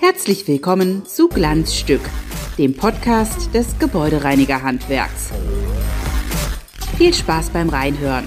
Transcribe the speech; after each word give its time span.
Herzlich 0.00 0.48
willkommen 0.48 1.04
zu 1.04 1.28
Glanzstück, 1.28 2.00
dem 2.56 2.74
Podcast 2.74 3.52
des 3.52 3.78
Gebäudereinigerhandwerks. 3.78 5.32
Viel 6.96 7.12
Spaß 7.12 7.50
beim 7.50 7.68
Reinhören. 7.68 8.24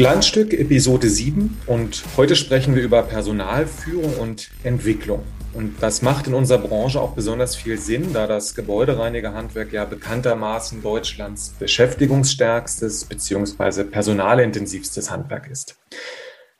Glanzstück 0.00 0.54
Episode 0.54 1.10
7 1.10 1.58
und 1.66 2.02
heute 2.16 2.34
sprechen 2.34 2.74
wir 2.74 2.82
über 2.82 3.02
Personalführung 3.02 4.14
und 4.14 4.48
Entwicklung. 4.62 5.22
Und 5.52 5.74
das 5.82 6.00
macht 6.00 6.26
in 6.26 6.32
unserer 6.32 6.56
Branche 6.56 6.98
auch 6.98 7.12
besonders 7.12 7.54
viel 7.54 7.76
Sinn, 7.76 8.14
da 8.14 8.26
das 8.26 8.54
Gebäudereinigerhandwerk 8.54 9.74
ja 9.74 9.84
bekanntermaßen 9.84 10.82
Deutschlands 10.82 11.50
beschäftigungsstärkstes 11.58 13.04
bzw. 13.04 13.84
personalintensivstes 13.84 15.10
Handwerk 15.10 15.50
ist. 15.50 15.78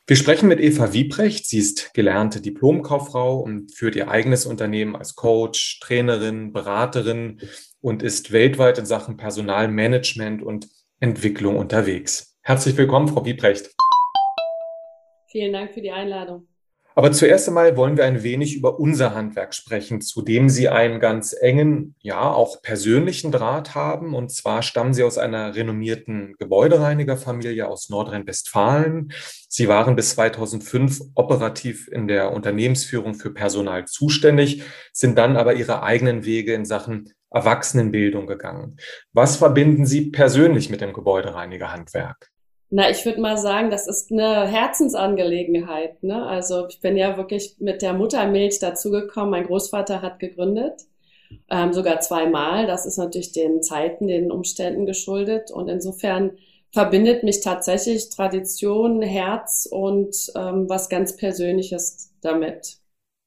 Wir 0.07 0.17
sprechen 0.17 0.47
mit 0.47 0.61
Eva 0.61 0.93
Wiebrecht. 0.93 1.47
Sie 1.47 1.61
ist 1.61 1.95
gelernte 1.95 2.43
Diplomkauffrau 2.43 3.39
und 3.39 3.75
führt 3.75 3.97
ihr 3.97 4.11
eigenes 4.11 4.45
Unternehmen 4.45 4.95
als 4.95 5.15
Coach, 5.15 5.81
Trainerin, 5.81 6.53
Beraterin 6.53 7.41
und 7.81 8.03
ist 8.03 8.33
weltweit 8.33 8.77
in 8.77 8.85
Sachen 8.85 9.17
Personalmanagement 9.17 10.43
und 10.43 10.69
Entwicklung 11.01 11.57
unterwegs. 11.57 12.30
Herzlich 12.51 12.77
willkommen, 12.77 13.07
Frau 13.07 13.25
Wiebrecht. 13.25 13.71
Vielen 15.29 15.53
Dank 15.53 15.73
für 15.73 15.81
die 15.81 15.93
Einladung. 15.93 16.49
Aber 16.97 17.13
zuerst 17.13 17.47
einmal 17.47 17.77
wollen 17.77 17.97
wir 17.97 18.05
ein 18.05 18.25
wenig 18.25 18.57
über 18.57 18.81
unser 18.81 19.15
Handwerk 19.15 19.55
sprechen, 19.55 20.01
zu 20.01 20.21
dem 20.21 20.49
Sie 20.49 20.69
einen 20.69 20.99
ganz 20.99 21.33
engen, 21.33 21.95
ja 22.01 22.29
auch 22.29 22.61
persönlichen 22.61 23.31
Draht 23.31 23.77
haben. 23.77 24.17
Und 24.17 24.33
zwar 24.33 24.63
stammen 24.63 24.95
Sie 24.95 25.05
aus 25.05 25.17
einer 25.17 25.55
renommierten 25.55 26.35
Gebäudereinigerfamilie 26.41 27.69
aus 27.69 27.89
Nordrhein-Westfalen. 27.89 29.13
Sie 29.49 29.69
waren 29.69 29.95
bis 29.95 30.17
2005 30.17 31.03
operativ 31.15 31.87
in 31.87 32.09
der 32.09 32.33
Unternehmensführung 32.33 33.15
für 33.15 33.33
Personal 33.33 33.85
zuständig, 33.85 34.65
sind 34.93 35.17
dann 35.17 35.37
aber 35.37 35.55
Ihre 35.55 35.85
eigenen 35.85 36.25
Wege 36.25 36.53
in 36.55 36.65
Sachen 36.65 37.15
Erwachsenenbildung 37.31 38.27
gegangen. 38.27 38.77
Was 39.13 39.37
verbinden 39.37 39.87
Sie 39.87 40.11
persönlich 40.11 40.69
mit 40.69 40.81
dem 40.81 40.93
Gebäudereinigerhandwerk? 40.93 42.30
Na, 42.73 42.89
ich 42.89 43.05
würde 43.05 43.21
mal 43.21 43.37
sagen, 43.37 43.71
das 43.71 43.89
ist 43.89 44.13
eine 44.13 44.47
Herzensangelegenheit. 44.47 46.05
Ne? 46.05 46.25
Also 46.25 46.69
ich 46.69 46.81
bin 46.81 46.97
ja 46.97 47.17
wirklich 47.17 47.57
mit 47.59 47.83
der 47.83 47.95
Muttermilch 47.95 48.61
dazugekommen. 48.61 49.31
Mein 49.31 49.47
Großvater 49.47 50.03
hat 50.03 50.21
gegründet, 50.21 50.83
ähm, 51.51 51.73
sogar 51.73 51.99
zweimal. 51.99 52.69
Das 52.69 52.87
ist 52.87 52.97
natürlich 52.97 53.33
den 53.33 53.61
Zeiten, 53.65 54.07
den 54.07 54.31
Umständen 54.31 54.87
geschuldet. 54.87 55.51
Und 55.51 55.69
insofern 55.69 56.39
verbindet 56.73 57.25
mich 57.25 57.41
tatsächlich 57.41 58.09
Tradition, 58.09 59.03
Herz 59.03 59.67
und 59.69 60.15
ähm, 60.37 60.69
was 60.69 60.89
ganz 60.89 61.17
Persönliches 61.17 62.13
damit. 62.21 62.77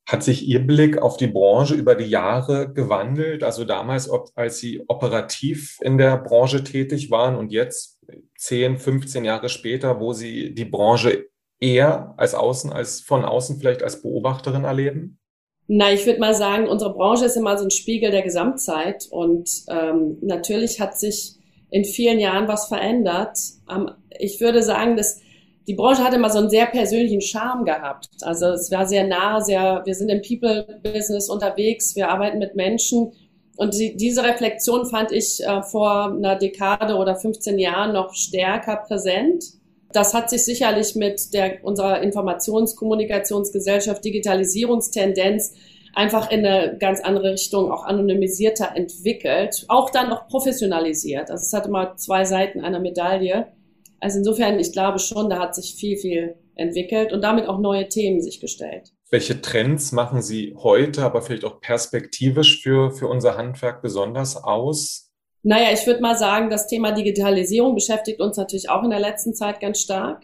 Hat 0.07 0.23
sich 0.23 0.47
Ihr 0.47 0.65
Blick 0.65 1.01
auf 1.01 1.17
die 1.17 1.27
Branche 1.27 1.75
über 1.75 1.95
die 1.95 2.09
Jahre 2.09 2.71
gewandelt? 2.71 3.43
Also 3.43 3.65
damals, 3.65 4.09
als 4.35 4.59
Sie 4.59 4.81
operativ 4.87 5.77
in 5.81 5.97
der 5.97 6.17
Branche 6.17 6.63
tätig 6.63 7.11
waren 7.11 7.35
und 7.35 7.51
jetzt 7.51 7.92
10, 8.37 8.77
15 8.77 9.25
Jahre 9.25 9.49
später, 9.49 9.99
wo 9.99 10.13
Sie 10.13 10.53
die 10.53 10.65
Branche 10.65 11.27
eher 11.59 12.13
als 12.17 12.35
außen, 12.35 12.71
als 12.71 13.01
von 13.01 13.23
außen 13.23 13.59
vielleicht 13.59 13.83
als 13.83 14.01
Beobachterin 14.01 14.65
erleben? 14.65 15.19
Na, 15.67 15.93
ich 15.93 16.05
würde 16.05 16.19
mal 16.19 16.35
sagen, 16.35 16.67
unsere 16.67 16.93
Branche 16.93 17.25
ist 17.25 17.37
immer 17.37 17.57
so 17.57 17.63
ein 17.63 17.71
Spiegel 17.71 18.11
der 18.11 18.21
Gesamtzeit 18.21 19.07
und 19.09 19.49
ähm, 19.69 20.17
natürlich 20.21 20.81
hat 20.81 20.99
sich 20.99 21.37
in 21.69 21.85
vielen 21.85 22.19
Jahren 22.19 22.47
was 22.47 22.67
verändert. 22.67 23.37
Ähm, 23.71 23.89
ich 24.19 24.41
würde 24.41 24.61
sagen, 24.61 24.97
dass 24.97 25.21
die 25.67 25.75
Branche 25.75 26.03
hatte 26.03 26.17
immer 26.17 26.29
so 26.29 26.39
einen 26.39 26.49
sehr 26.49 26.65
persönlichen 26.65 27.21
Charme 27.21 27.63
gehabt. 27.63 28.07
Also 28.21 28.47
es 28.47 28.69
war 28.71 28.85
sehr 28.85 29.07
nah, 29.07 29.39
sehr, 29.39 29.81
wir 29.85 29.95
sind 29.95 30.09
im 30.09 30.21
People-Business 30.21 31.29
unterwegs, 31.29 31.95
wir 31.95 32.09
arbeiten 32.09 32.39
mit 32.39 32.55
Menschen 32.55 33.13
und 33.55 33.75
die, 33.75 33.95
diese 33.95 34.23
Reflexion 34.23 34.85
fand 34.85 35.11
ich 35.11 35.43
äh, 35.43 35.61
vor 35.61 36.05
einer 36.05 36.35
Dekade 36.35 36.95
oder 36.95 37.15
15 37.15 37.59
Jahren 37.59 37.93
noch 37.93 38.15
stärker 38.15 38.77
präsent. 38.77 39.43
Das 39.91 40.15
hat 40.15 40.29
sich 40.29 40.43
sicherlich 40.43 40.95
mit 40.95 41.33
der, 41.33 41.63
unserer 41.63 42.01
Informationskommunikationsgesellschaft, 42.01 44.03
Digitalisierungstendenz 44.03 45.53
einfach 45.93 46.31
in 46.31 46.45
eine 46.45 46.77
ganz 46.79 47.01
andere 47.01 47.33
Richtung, 47.33 47.71
auch 47.71 47.83
anonymisierter 47.83 48.75
entwickelt, 48.75 49.65
auch 49.67 49.91
dann 49.91 50.09
noch 50.09 50.27
professionalisiert. 50.27 51.29
Also 51.29 51.43
es 51.43 51.53
hat 51.53 51.67
immer 51.67 51.95
zwei 51.97 52.25
Seiten 52.25 52.61
einer 52.61 52.79
Medaille. 52.79 53.47
Also 53.99 54.17
insofern, 54.17 54.59
ich 54.59 54.71
glaube 54.71 54.97
schon, 54.97 55.29
da 55.29 55.39
hat 55.39 55.53
sich 55.53 55.75
viel, 55.75 55.97
viel 55.97 56.35
entwickelt 56.55 57.13
und 57.13 57.21
damit 57.21 57.47
auch 57.47 57.59
neue 57.59 57.87
Themen 57.87 58.21
sich 58.21 58.39
gestellt. 58.39 58.92
Welche 59.13 59.43
Trends 59.43 59.91
machen 59.91 60.23
Sie 60.23 60.55
heute, 60.57 61.03
aber 61.03 61.21
vielleicht 61.21 61.45
auch 61.45 61.61
perspektivisch 61.61 62.63
für, 62.63 62.89
für 62.89 63.05
unser 63.05 63.37
Handwerk 63.37 63.83
besonders 63.83 64.43
aus? 64.43 65.11
Naja, 65.43 65.67
ich 65.71 65.85
würde 65.85 66.01
mal 66.01 66.17
sagen, 66.17 66.49
das 66.49 66.65
Thema 66.65 66.93
Digitalisierung 66.93 67.75
beschäftigt 67.75 68.19
uns 68.19 68.37
natürlich 68.37 68.71
auch 68.71 68.83
in 68.83 68.89
der 68.89 68.99
letzten 68.99 69.35
Zeit 69.35 69.59
ganz 69.59 69.81
stark. 69.81 70.23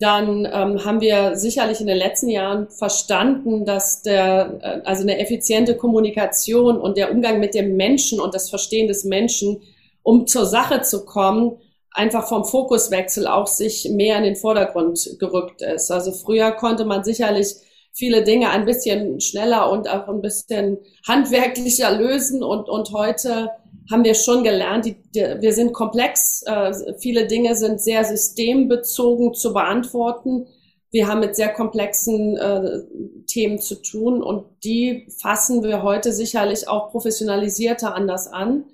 Dann 0.00 0.44
ähm, 0.44 0.84
haben 0.84 1.00
wir 1.00 1.36
sicherlich 1.36 1.80
in 1.80 1.86
den 1.86 1.96
letzten 1.96 2.28
Jahren 2.28 2.68
verstanden, 2.68 3.64
dass 3.64 4.02
der, 4.02 4.58
äh, 4.60 4.80
also 4.84 5.00
eine 5.00 5.18
effiziente 5.18 5.74
Kommunikation 5.74 6.78
und 6.78 6.98
der 6.98 7.12
Umgang 7.12 7.40
mit 7.40 7.54
dem 7.54 7.74
Menschen 7.74 8.20
und 8.20 8.34
das 8.34 8.50
Verstehen 8.50 8.86
des 8.86 9.04
Menschen, 9.04 9.62
um 10.02 10.26
zur 10.26 10.44
Sache 10.44 10.82
zu 10.82 11.06
kommen, 11.06 11.56
einfach 11.92 12.28
vom 12.28 12.44
Fokuswechsel 12.44 13.26
auch 13.26 13.46
sich 13.46 13.88
mehr 13.88 14.18
in 14.18 14.24
den 14.24 14.36
Vordergrund 14.36 15.16
gerückt 15.18 15.62
ist. 15.62 15.90
Also 15.90 16.12
früher 16.12 16.52
konnte 16.52 16.84
man 16.84 17.02
sicherlich 17.02 17.54
viele 17.92 18.24
Dinge 18.24 18.50
ein 18.50 18.64
bisschen 18.64 19.20
schneller 19.20 19.70
und 19.70 19.88
auch 19.88 20.08
ein 20.08 20.20
bisschen 20.20 20.78
handwerklicher 21.06 21.96
lösen. 21.96 22.42
Und, 22.42 22.68
und 22.68 22.92
heute 22.92 23.50
haben 23.90 24.04
wir 24.04 24.14
schon 24.14 24.44
gelernt, 24.44 24.84
die, 24.84 24.96
die, 25.14 25.20
wir 25.40 25.52
sind 25.52 25.72
komplex. 25.72 26.42
Äh, 26.46 26.72
viele 27.00 27.26
Dinge 27.26 27.54
sind 27.56 27.80
sehr 27.80 28.04
systembezogen 28.04 29.34
zu 29.34 29.52
beantworten. 29.52 30.46
Wir 30.92 31.06
haben 31.06 31.20
mit 31.20 31.36
sehr 31.36 31.52
komplexen 31.52 32.36
äh, 32.36 32.80
Themen 33.26 33.60
zu 33.60 33.76
tun 33.76 34.22
und 34.22 34.44
die 34.64 35.06
fassen 35.20 35.62
wir 35.62 35.84
heute 35.84 36.12
sicherlich 36.12 36.68
auch 36.68 36.90
professionalisierter 36.90 37.94
anders 37.94 38.26
an. 38.26 38.64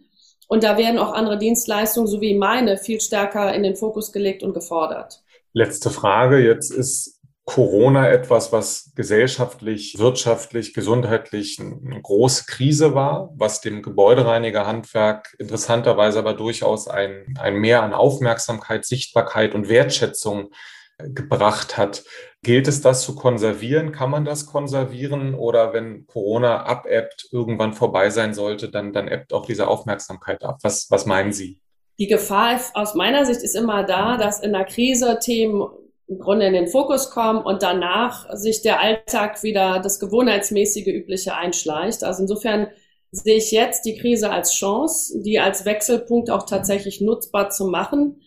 Und 0.48 0.62
da 0.62 0.78
werden 0.78 0.98
auch 0.98 1.12
andere 1.12 1.38
Dienstleistungen, 1.38 2.06
so 2.06 2.20
wie 2.20 2.34
meine, 2.34 2.78
viel 2.78 3.00
stärker 3.00 3.52
in 3.52 3.64
den 3.64 3.76
Fokus 3.76 4.12
gelegt 4.12 4.42
und 4.42 4.54
gefordert. 4.54 5.22
Letzte 5.52 5.90
Frage. 5.90 6.38
Jetzt 6.38 6.70
ist 6.70 7.15
Corona 7.46 8.08
etwas, 8.10 8.50
was 8.50 8.90
gesellschaftlich, 8.96 9.98
wirtschaftlich, 9.98 10.74
gesundheitlich 10.74 11.60
eine 11.60 12.02
große 12.02 12.44
Krise 12.48 12.92
war, 12.94 13.32
was 13.36 13.60
dem 13.60 13.82
Gebäudereinigerhandwerk 13.82 15.36
interessanterweise 15.38 16.18
aber 16.18 16.34
durchaus 16.34 16.88
ein, 16.88 17.36
ein 17.38 17.54
Mehr 17.54 17.84
an 17.84 17.94
Aufmerksamkeit, 17.94 18.84
Sichtbarkeit 18.84 19.54
und 19.54 19.68
Wertschätzung 19.68 20.50
äh, 20.98 21.08
gebracht 21.08 21.76
hat. 21.76 22.02
Gilt 22.42 22.66
es, 22.66 22.80
das 22.80 23.02
zu 23.02 23.14
konservieren? 23.14 23.92
Kann 23.92 24.10
man 24.10 24.24
das 24.24 24.46
konservieren? 24.46 25.34
Oder 25.34 25.72
wenn 25.72 26.04
Corona 26.08 26.64
abebbt, 26.64 27.28
irgendwann 27.30 27.74
vorbei 27.74 28.10
sein 28.10 28.34
sollte, 28.34 28.70
dann, 28.70 28.92
dann 28.92 29.06
ebbt 29.06 29.32
auch 29.32 29.46
diese 29.46 29.68
Aufmerksamkeit 29.68 30.42
ab? 30.42 30.58
Was, 30.62 30.90
was 30.90 31.06
meinen 31.06 31.32
Sie? 31.32 31.60
Die 32.00 32.08
Gefahr 32.08 32.60
aus 32.74 32.96
meiner 32.96 33.24
Sicht 33.24 33.42
ist 33.42 33.54
immer 33.54 33.84
da, 33.84 34.16
dass 34.16 34.40
in 34.40 34.52
der 34.52 34.64
Krise 34.64 35.18
Themen 35.20 35.68
im 36.08 36.18
Grunde 36.18 36.46
in 36.46 36.52
den 36.52 36.68
Fokus 36.68 37.10
kommen 37.10 37.42
und 37.42 37.62
danach 37.62 38.28
sich 38.36 38.62
der 38.62 38.80
Alltag 38.80 39.42
wieder 39.42 39.80
das 39.80 39.98
gewohnheitsmäßige 39.98 40.86
Übliche 40.86 41.34
einschleicht. 41.34 42.04
Also 42.04 42.22
insofern 42.22 42.68
sehe 43.10 43.36
ich 43.36 43.50
jetzt 43.50 43.84
die 43.84 43.96
Krise 43.96 44.30
als 44.30 44.54
Chance, 44.54 45.20
die 45.22 45.40
als 45.40 45.64
Wechselpunkt 45.64 46.30
auch 46.30 46.44
tatsächlich 46.46 47.00
nutzbar 47.00 47.50
zu 47.50 47.66
machen. 47.66 48.20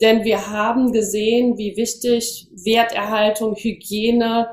Denn 0.00 0.24
wir 0.24 0.50
haben 0.50 0.92
gesehen, 0.92 1.56
wie 1.56 1.76
wichtig 1.76 2.48
Werterhaltung, 2.52 3.56
Hygiene 3.56 4.48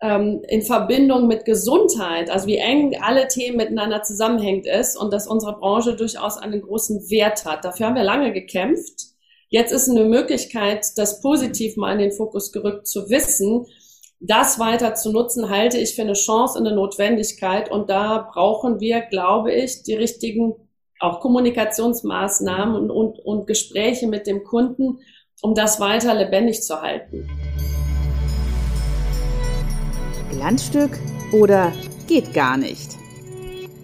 ähm, 0.00 0.42
in 0.48 0.62
Verbindung 0.62 1.28
mit 1.28 1.44
Gesundheit, 1.44 2.30
also 2.30 2.46
wie 2.46 2.56
eng 2.56 2.96
alle 3.00 3.28
Themen 3.28 3.56
miteinander 3.56 4.02
zusammenhängt 4.02 4.66
ist 4.66 4.96
und 4.96 5.12
dass 5.12 5.28
unsere 5.28 5.58
Branche 5.58 5.94
durchaus 5.94 6.36
einen 6.36 6.62
großen 6.62 7.10
Wert 7.10 7.44
hat. 7.44 7.64
Dafür 7.64 7.86
haben 7.86 7.96
wir 7.96 8.04
lange 8.04 8.32
gekämpft. 8.32 9.17
Jetzt 9.50 9.72
ist 9.72 9.88
eine 9.88 10.04
Möglichkeit, 10.04 10.86
das 10.96 11.22
positiv 11.22 11.78
mal 11.78 11.92
in 11.92 11.98
den 11.98 12.12
Fokus 12.12 12.52
gerückt 12.52 12.86
zu 12.86 13.08
wissen. 13.08 13.64
Das 14.20 14.58
weiter 14.58 14.94
zu 14.94 15.10
nutzen, 15.10 15.48
halte 15.48 15.78
ich 15.78 15.94
für 15.94 16.02
eine 16.02 16.12
Chance 16.12 16.58
und 16.58 16.66
eine 16.66 16.76
Notwendigkeit. 16.76 17.70
Und 17.70 17.88
da 17.88 18.28
brauchen 18.30 18.78
wir, 18.78 19.00
glaube 19.00 19.54
ich, 19.54 19.84
die 19.84 19.94
richtigen 19.94 20.54
auch 21.00 21.20
Kommunikationsmaßnahmen 21.20 22.74
und, 22.74 22.90
und, 22.90 23.18
und 23.20 23.46
Gespräche 23.46 24.06
mit 24.06 24.26
dem 24.26 24.44
Kunden, 24.44 24.98
um 25.40 25.54
das 25.54 25.80
weiter 25.80 26.14
lebendig 26.14 26.60
zu 26.60 26.82
halten. 26.82 27.26
Glanzstück 30.30 30.98
oder 31.32 31.72
geht 32.06 32.34
gar 32.34 32.58
nicht? 32.58 32.98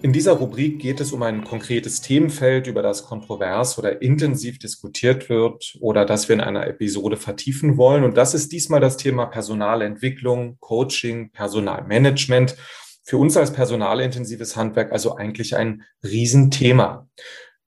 In 0.05 0.13
dieser 0.13 0.33
Rubrik 0.33 0.77
geht 0.77 0.99
es 0.99 1.13
um 1.13 1.23
ein 1.23 1.43
konkretes 1.43 1.99
Themenfeld, 1.99 2.67
über 2.67 2.83
das 2.83 3.05
kontrovers 3.05 3.79
oder 3.79 4.03
intensiv 4.03 4.59
diskutiert 4.59 5.29
wird 5.29 5.79
oder 5.79 6.05
das 6.05 6.29
wir 6.29 6.35
in 6.35 6.41
einer 6.41 6.67
Episode 6.67 7.17
vertiefen 7.17 7.75
wollen. 7.75 8.03
Und 8.03 8.15
das 8.15 8.35
ist 8.35 8.51
diesmal 8.51 8.79
das 8.79 8.97
Thema 8.97 9.25
Personalentwicklung, 9.25 10.59
Coaching, 10.59 11.31
Personalmanagement. 11.31 12.55
Für 13.01 13.17
uns 13.17 13.35
als 13.35 13.51
personalintensives 13.51 14.55
Handwerk 14.55 14.91
also 14.91 15.15
eigentlich 15.15 15.55
ein 15.55 15.81
Riesenthema. 16.03 17.09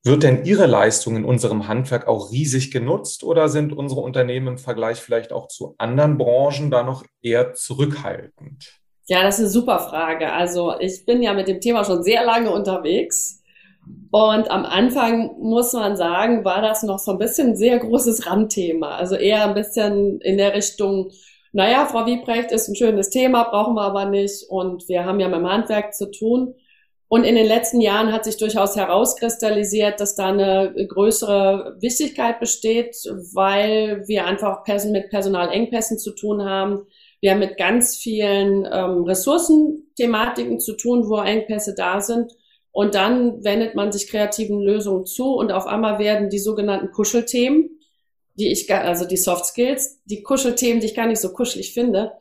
Wird 0.05 0.23
denn 0.23 0.45
Ihre 0.45 0.67
Leistung 0.67 1.17
in 1.17 1.25
unserem 1.25 1.67
Handwerk 1.67 2.07
auch 2.07 2.31
riesig 2.31 2.71
genutzt 2.71 3.25
oder 3.25 3.49
sind 3.49 3.73
unsere 3.73 4.01
Unternehmen 4.01 4.47
im 4.47 4.59
Vergleich 4.59 4.99
vielleicht 4.99 5.33
auch 5.33 5.49
zu 5.49 5.75
anderen 5.79 6.19
Branchen 6.19 6.71
da 6.71 6.85
noch 6.85 7.05
eher 7.21 7.55
zurückhaltend? 7.55 8.78
Ja, 9.09 9.23
das 9.23 9.37
ist 9.37 9.41
eine 9.41 9.51
super 9.51 9.79
Frage. 9.79 10.33
Also 10.33 10.75
ich 10.81 11.07
bin 11.07 11.23
ja 11.23 11.33
mit 11.33 11.49
dem 11.49 11.61
Thema 11.63 11.83
schon 11.85 12.03
sehr 12.03 12.25
lange 12.25 12.51
unterwegs. 12.51 13.43
Und 14.11 14.51
am 14.51 14.67
Anfang 14.67 15.39
muss 15.41 15.73
man 15.73 15.97
sagen, 15.97 16.45
war 16.45 16.61
das 16.61 16.83
noch 16.83 16.99
so 16.99 17.13
ein 17.13 17.19
bisschen 17.19 17.51
ein 17.51 17.57
sehr 17.57 17.79
großes 17.79 18.27
Randthema. 18.27 18.97
Also 18.97 19.17
eher 19.17 19.45
ein 19.45 19.55
bisschen 19.55 20.21
in 20.21 20.37
der 20.37 20.55
Richtung, 20.55 21.11
naja, 21.53 21.87
Frau 21.87 22.05
Wiebrecht 22.05 22.53
ist 22.53 22.69
ein 22.69 22.77
schönes 22.77 23.09
Thema, 23.09 23.45
brauchen 23.45 23.75
wir 23.75 23.83
aber 23.83 24.05
nicht. 24.05 24.45
Und 24.51 24.87
wir 24.89 25.07
haben 25.07 25.21
ja 25.21 25.29
mit 25.29 25.39
dem 25.39 25.49
Handwerk 25.49 25.95
zu 25.95 26.11
tun. 26.11 26.55
Und 27.09 27.25
in 27.25 27.35
den 27.35 27.47
letzten 27.47 27.81
Jahren 27.81 28.13
hat 28.13 28.27
sich 28.27 28.37
durchaus 28.37 28.77
herauskristallisiert, 28.77 30.01
dass 30.01 30.17
da 30.17 30.27
eine 30.27 30.75
größere 30.87 31.79
Wichtigkeit 31.81 32.41
besteht, 32.41 32.95
weil 33.33 34.07
wir 34.07 34.27
einfach 34.27 34.67
mit 34.85 35.09
Personalengpässen 35.09 35.99
zu 35.99 36.15
tun 36.15 36.45
haben 36.45 36.87
wir 37.21 37.33
haben 37.33 37.41
mit 37.41 37.57
ganz 37.57 37.97
vielen 37.97 38.65
ähm, 38.71 39.05
Ressourcenthematiken 39.05 40.61
zu 40.61 40.75
tun, 40.75 41.09
wo 41.09 41.19
Engpässe 41.21 41.75
da 41.75 42.01
sind. 42.01 42.33
Und 42.71 42.95
dann 42.95 43.43
wendet 43.45 43.75
man 43.75 43.91
sich 43.91 44.09
kreativen 44.09 44.61
Lösungen 44.61 45.07
zu 45.07 45.35
und 45.35 45.51
auf 45.51 45.67
einmal 45.67 45.99
werden 45.99 46.31
die 46.31 46.39
sogenannten 46.39 46.93
Kuschelthemen, 46.93 47.81
die 48.35 48.53
ich, 48.53 48.73
also 48.73 49.05
die 49.05 49.17
Soft 49.17 49.47
Skills, 49.47 50.01
die 50.05 50.23
Kuschelthemen, 50.23 50.81
die 50.81 50.87
ich 50.87 50.95
gar 50.95 51.07
nicht 51.07 51.21
so 51.21 51.33
kuschelig 51.33 51.75
finde, 51.75 52.13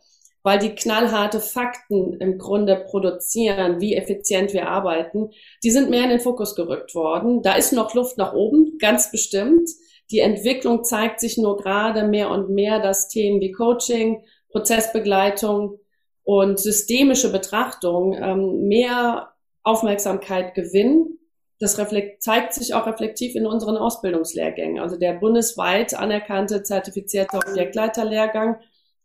weil 0.42 0.58
die 0.58 0.74
knallharte 0.74 1.42
Fakten 1.42 2.14
im 2.20 2.40
Grunde 2.40 2.86
produzieren, 2.90 3.82
wie 3.82 3.96
effizient 3.96 4.54
wir 4.54 4.68
arbeiten, 4.70 5.30
die 5.64 5.72
sind 5.72 5.90
mehr 5.90 6.06
in 6.06 6.10
den 6.10 6.22
Fokus 6.22 6.56
gerückt 6.56 6.96
worden. 6.96 7.44
Da 7.44 7.56
ist 7.56 7.74
noch 7.74 7.94
Luft 7.94 8.18
nach 8.18 8.34
oben, 8.34 8.78
ganz 8.80 9.12
bestimmt. 9.12 9.70
Die 10.10 10.20
Entwicklung 10.20 10.84
zeigt 10.86 11.20
sich 11.20 11.38
nur 11.38 11.58
gerade 11.58 12.08
mehr 12.08 12.32
und 12.32 12.50
mehr, 12.50 12.80
dass 12.80 13.10
Themen 13.10 13.42
wie 13.42 13.52
Coaching, 13.52 14.24
Prozessbegleitung 14.52 15.80
und 16.24 16.60
systemische 16.60 17.32
Betrachtung 17.32 18.14
ähm, 18.14 18.68
mehr 18.68 19.34
Aufmerksamkeit 19.64 20.56
gewinnen. 20.56 21.20
Das 21.60 21.78
reflekt, 21.78 22.22
zeigt 22.22 22.54
sich 22.54 22.74
auch 22.74 22.86
reflektiv 22.86 23.36
in 23.36 23.48
unseren 23.48 23.78
Ausbildungslehrgängen. 23.78 24.80
Also 24.80 24.98
der 24.98 25.14
bundesweit 25.14 25.94
anerkannte 25.94 26.64
zertifizierte 26.64 27.38
Objektleiterlehrgang 27.38 28.58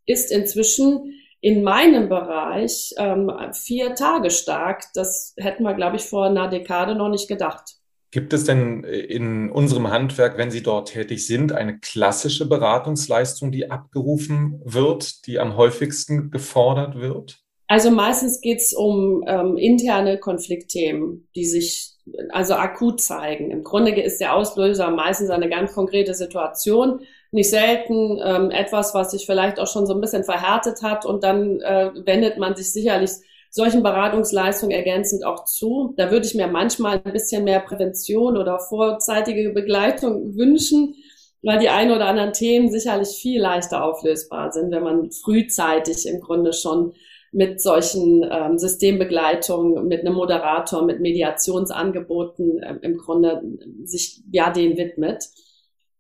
ist 0.06 0.30
inzwischen 0.30 1.14
in 1.40 1.62
meinem 1.62 2.08
Bereich 2.08 2.94
ähm, 2.98 3.30
vier 3.52 3.94
Tage 3.94 4.30
stark. 4.30 4.84
Das 4.94 5.34
hätten 5.36 5.64
wir, 5.64 5.74
glaube 5.74 5.96
ich, 5.96 6.04
vor 6.04 6.26
einer 6.26 6.48
Dekade 6.48 6.94
noch 6.94 7.08
nicht 7.08 7.28
gedacht. 7.28 7.76
Gibt 8.12 8.34
es 8.34 8.44
denn 8.44 8.84
äh, 8.84 8.98
in 8.98 9.50
unserem 9.50 9.90
Handwerk, 9.90 10.38
wenn 10.38 10.50
Sie 10.50 10.62
dort 10.62 10.90
tätig 10.90 11.26
sind, 11.26 11.52
eine 11.52 11.78
klassische 11.78 12.46
Beratungsleistung, 12.46 13.50
die 13.50 13.70
abgerufen 13.70 14.60
wird, 14.64 15.26
die 15.26 15.40
am 15.40 15.56
häufigsten 15.56 16.30
gefordert 16.30 16.94
wird? 16.94 17.40
Also 17.68 17.90
meistens 17.90 18.42
geht 18.42 18.58
es 18.58 18.74
um 18.74 19.24
ähm, 19.26 19.56
interne 19.56 20.18
Konfliktthemen, 20.18 21.26
die 21.34 21.46
sich 21.46 21.94
also 22.28 22.54
akut 22.54 23.00
zeigen. 23.00 23.50
Im 23.50 23.64
Grunde 23.64 23.92
ist 23.98 24.20
der 24.20 24.34
Auslöser 24.34 24.90
meistens 24.90 25.30
eine 25.30 25.48
ganz 25.48 25.72
konkrete 25.72 26.12
Situation, 26.12 27.00
nicht 27.30 27.48
selten 27.48 28.20
ähm, 28.22 28.50
etwas, 28.50 28.92
was 28.92 29.12
sich 29.12 29.24
vielleicht 29.24 29.58
auch 29.58 29.66
schon 29.66 29.86
so 29.86 29.94
ein 29.94 30.02
bisschen 30.02 30.24
verhärtet 30.24 30.82
hat 30.82 31.06
und 31.06 31.24
dann 31.24 31.60
äh, 31.60 31.92
wendet 32.04 32.36
man 32.36 32.54
sich 32.56 32.72
sicherlich 32.72 33.12
solchen 33.54 33.82
Beratungsleistungen 33.82 34.74
ergänzend 34.74 35.26
auch 35.26 35.44
zu. 35.44 35.92
Da 35.98 36.10
würde 36.10 36.26
ich 36.26 36.34
mir 36.34 36.46
manchmal 36.46 37.02
ein 37.04 37.12
bisschen 37.12 37.44
mehr 37.44 37.60
Prävention 37.60 38.38
oder 38.38 38.58
vorzeitige 38.58 39.50
Begleitung 39.50 40.34
wünschen, 40.34 40.94
weil 41.42 41.58
die 41.58 41.68
ein 41.68 41.90
oder 41.90 42.06
anderen 42.06 42.32
Themen 42.32 42.70
sicherlich 42.70 43.10
viel 43.10 43.42
leichter 43.42 43.84
auflösbar 43.84 44.52
sind, 44.52 44.70
wenn 44.70 44.82
man 44.82 45.10
frühzeitig 45.10 46.06
im 46.08 46.20
Grunde 46.20 46.54
schon 46.54 46.94
mit 47.30 47.60
solchen 47.60 48.26
ähm, 48.30 48.58
Systembegleitungen, 48.58 49.86
mit 49.86 50.00
einem 50.00 50.14
Moderator, 50.14 50.84
mit 50.84 51.00
Mediationsangeboten 51.00 52.58
äh, 52.62 52.76
im 52.80 52.96
Grunde 52.96 53.42
sich 53.84 54.22
ja 54.30 54.50
den 54.50 54.78
widmet. 54.78 55.28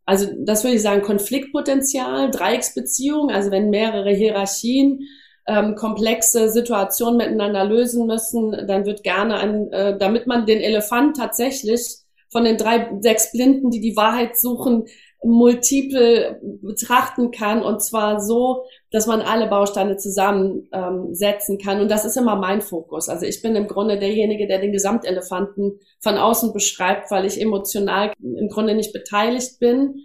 Also 0.06 0.26
das 0.38 0.64
würde 0.64 0.76
ich 0.76 0.82
sagen, 0.82 1.02
Konfliktpotenzial, 1.02 2.30
Dreiecksbeziehung, 2.30 3.30
also 3.30 3.50
wenn 3.50 3.68
mehrere 3.68 4.10
Hierarchien 4.10 5.00
ähm, 5.46 5.74
komplexe 5.74 6.50
Situationen 6.50 7.16
miteinander 7.16 7.64
lösen 7.64 8.06
müssen, 8.06 8.52
dann 8.66 8.86
wird 8.86 9.02
gerne 9.02 9.36
ein, 9.36 9.72
äh, 9.72 9.98
damit 9.98 10.26
man 10.26 10.46
den 10.46 10.60
Elefant 10.60 11.16
tatsächlich 11.16 11.98
von 12.30 12.44
den 12.44 12.56
drei, 12.56 12.90
sechs 13.00 13.32
Blinden, 13.32 13.70
die 13.70 13.80
die 13.80 13.96
Wahrheit 13.96 14.38
suchen, 14.38 14.86
multiple 15.24 16.40
betrachten 16.62 17.30
kann 17.30 17.62
und 17.62 17.80
zwar 17.80 18.20
so, 18.20 18.64
dass 18.90 19.06
man 19.06 19.20
alle 19.20 19.46
Bausteine 19.46 19.96
zusammensetzen 19.96 21.58
ähm, 21.58 21.64
kann. 21.64 21.80
Und 21.80 21.90
das 21.90 22.04
ist 22.04 22.16
immer 22.16 22.34
mein 22.36 22.60
Fokus. 22.60 23.08
Also 23.08 23.24
ich 23.24 23.40
bin 23.40 23.54
im 23.54 23.68
Grunde 23.68 23.98
derjenige, 23.98 24.48
der 24.48 24.58
den 24.58 24.72
Gesamtelefanten 24.72 25.78
von 26.00 26.16
außen 26.16 26.52
beschreibt, 26.52 27.10
weil 27.12 27.24
ich 27.24 27.40
emotional 27.40 28.12
im 28.20 28.48
Grunde 28.48 28.74
nicht 28.74 28.92
beteiligt 28.92 29.60
bin. 29.60 30.00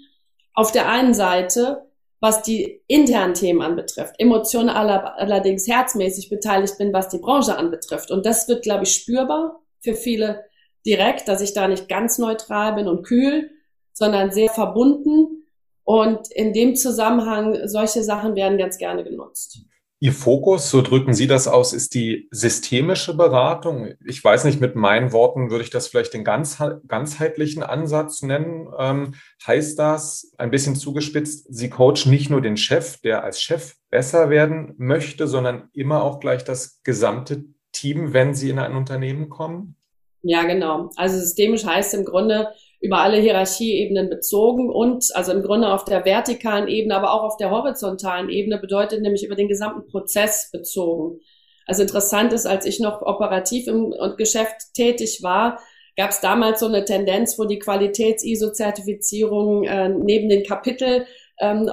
Auf 0.54 0.72
der 0.72 0.88
einen 0.88 1.16
Seite 1.16 1.87
was 2.20 2.42
die 2.42 2.82
internen 2.88 3.34
Themen 3.34 3.62
anbetrifft, 3.62 4.16
emotional 4.18 4.90
allerdings 4.90 5.68
herzmäßig 5.68 6.30
beteiligt 6.30 6.78
bin, 6.78 6.94
was 6.94 7.10
die 7.10 7.20
Branche 7.20 7.58
anbetrifft. 7.58 8.12
Und 8.12 8.26
das 8.26 8.48
wird, 8.48 8.64
glaube 8.64 8.84
ich, 8.84 8.94
spürbar 8.94 9.62
für 9.82 9.94
viele 9.94 10.46
direkt, 10.86 11.28
dass 11.28 11.42
ich 11.42 11.54
da 11.54 11.68
nicht 11.68 11.90
ganz 11.90 12.18
neutral 12.18 12.74
bin 12.74 12.88
und 12.88 13.04
kühl, 13.04 13.52
sondern 13.94 14.32
sehr 14.32 14.50
verbunden. 14.50 15.46
Und 15.84 16.32
in 16.32 16.54
dem 16.54 16.76
Zusammenhang, 16.76 17.68
solche 17.68 18.04
Sachen 18.04 18.36
werden 18.36 18.58
ganz 18.58 18.78
gerne 18.78 19.04
genutzt. 19.04 19.60
Ihr 20.00 20.14
Fokus, 20.14 20.70
so 20.70 20.84
drücken 20.84 21.16
Sie 21.16 21.26
das 21.26 21.48
aus, 21.48 21.74
ist 21.74 21.96
die 21.96 22.28
systemische 22.30 23.16
Beratung. 23.16 23.96
Ich 24.06 24.24
weiß 24.24 24.44
nicht, 24.44 24.62
mit 24.62 24.76
meinen 24.76 25.12
Worten 25.12 25.50
würde 25.50 25.64
ich 25.64 25.72
das 25.72 25.88
vielleicht 25.88 26.14
den 26.14 26.24
ganz, 26.24 26.62
ganzheitlichen 26.88 27.64
Ansatz 27.64 28.22
nennen. 28.22 28.68
Ähm, 28.78 29.16
heißt 29.46 29.80
das, 29.80 30.34
ein 30.38 30.52
bisschen 30.52 30.76
zugespitzt, 30.76 31.48
Sie 31.50 31.72
coachen 31.72 32.12
nicht 32.12 32.30
nur 32.30 32.42
den 32.42 32.58
Chef, 32.58 33.02
der 33.02 33.24
als 33.24 33.42
Chef 33.42 33.74
besser 33.90 34.30
werden 34.30 34.76
möchte, 34.78 35.28
sondern 35.28 35.70
immer 35.74 36.04
auch 36.04 36.20
gleich 36.20 36.44
das 36.44 36.84
gesamte 36.84 37.46
Team, 37.72 38.14
wenn 38.14 38.36
Sie 38.36 38.52
in 38.52 38.60
ein 38.60 38.76
Unternehmen 38.76 39.30
kommen? 39.30 39.78
Ja, 40.22 40.44
genau. 40.44 40.92
Also 40.96 41.18
systemisch 41.18 41.66
heißt 41.66 41.96
im 41.96 42.06
Grunde, 42.06 42.50
über 42.80 43.00
alle 43.00 43.18
Hierarchieebenen 43.18 44.10
bezogen 44.10 44.70
und 44.70 45.06
also 45.14 45.32
im 45.32 45.42
Grunde 45.42 45.74
auf 45.74 45.86
der 45.86 46.06
vertikalen 46.06 46.68
Ebene, 46.68 46.96
aber 46.96 47.14
auch 47.14 47.24
auf 47.24 47.38
der 47.38 47.50
horizontalen 47.50 48.30
Ebene 48.30 48.60
bedeutet 48.60 49.02
nämlich 49.02 49.26
über 49.26 49.36
den 49.36 49.48
gesamten 49.48 49.90
Prozess 49.90 50.50
bezogen. 50.52 51.20
Also 51.66 51.82
interessant 51.82 52.34
ist, 52.34 52.46
als 52.46 52.66
ich 52.66 52.80
noch 52.80 53.02
operativ 53.02 53.68
im 53.68 53.94
Geschäft 54.18 54.74
tätig 54.74 55.20
war, 55.22 55.60
gab 55.98 56.12
es 56.12 56.22
damals 56.22 56.60
so 56.60 56.68
eine 56.68 56.86
Tendenz, 56.86 57.40
wo 57.40 57.46
die 57.46 57.60
Qualitäts-ISO-Zertifizierung 57.60 59.64
äh, 59.64 59.90
neben 59.90 60.30
den 60.30 60.44
Kapitel 60.44 61.08
ähm, 61.40 61.70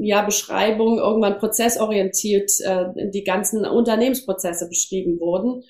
ja, 0.00 0.22
Beschreibungen 0.22 0.98
irgendwann 0.98 1.38
prozessorientiert 1.38 2.50
äh, 2.64 2.86
die 3.12 3.24
ganzen 3.24 3.66
Unternehmensprozesse 3.66 4.68
beschrieben 4.68 5.20
wurden. 5.20 5.62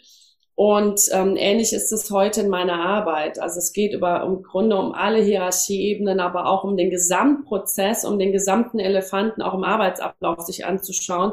Und 0.56 1.02
ähm, 1.12 1.36
ähnlich 1.36 1.74
ist 1.74 1.92
es 1.92 2.10
heute 2.10 2.40
in 2.40 2.48
meiner 2.48 2.80
Arbeit. 2.80 3.38
Also 3.38 3.58
es 3.58 3.74
geht 3.74 3.92
über 3.92 4.22
im 4.22 4.42
Grunde 4.42 4.76
um 4.76 4.92
alle 4.92 5.22
Hierarchieebenen, 5.22 6.18
aber 6.18 6.46
auch 6.46 6.64
um 6.64 6.78
den 6.78 6.88
Gesamtprozess, 6.88 8.06
um 8.06 8.18
den 8.18 8.32
gesamten 8.32 8.78
Elefanten 8.78 9.42
auch 9.42 9.52
im 9.52 9.64
Arbeitsablauf 9.64 10.40
sich 10.40 10.64
anzuschauen. 10.64 11.32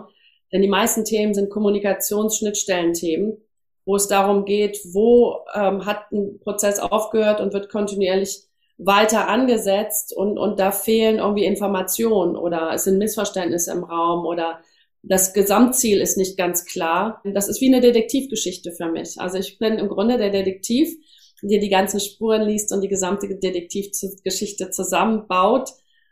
Denn 0.52 0.62
die 0.62 0.68
meisten 0.68 1.06
Themen 1.06 1.34
sind 1.34 1.50
Kommunikationsschnittstellenthemen, 1.50 3.38
wo 3.86 3.96
es 3.96 4.10
darum 4.10 4.44
geht, 4.44 4.80
wo 4.92 5.38
ähm, 5.56 5.86
hat 5.86 6.12
ein 6.12 6.42
Prozess 6.42 6.80
aufgehört 6.80 7.40
und 7.40 7.54
wird 7.54 7.70
kontinuierlich 7.72 8.44
weiter 8.78 9.30
angesetzt 9.30 10.14
und, 10.14 10.38
und 10.38 10.60
da 10.60 10.72
fehlen 10.72 11.20
irgendwie 11.20 11.46
Informationen 11.46 12.36
oder 12.36 12.72
es 12.74 12.84
sind 12.84 12.98
Missverständnisse 12.98 13.72
im 13.72 13.86
Raum 13.86 14.26
oder 14.26 14.60
das 15.04 15.34
Gesamtziel 15.34 16.02
ist 16.02 16.18
nicht 16.18 16.38
ganz 16.38 16.66
klar. 16.66 17.22
Das 17.26 17.50
ist 17.50 17.60
wie 17.60 17.68
eine 17.68 17.82
Detektivgeschichte 17.82 18.72
für 18.72 18.90
mich. 18.90 19.20
Also 19.20 19.38
ich 19.38 19.60
bin 19.60 19.78
im 19.78 19.90
Grunde 19.90 20.18
der 20.18 20.30
Detektiv, 20.30 20.96
der 21.42 21.60
die 21.60 21.70
ganzen 21.70 22.00
Spuren 22.00 22.44
liest 22.44 22.72
und 22.72 22.82
die 22.82 22.88
gesamte 22.88 23.28
Detektivgeschichte 23.28 24.70
zusammenbaut, 24.70 25.70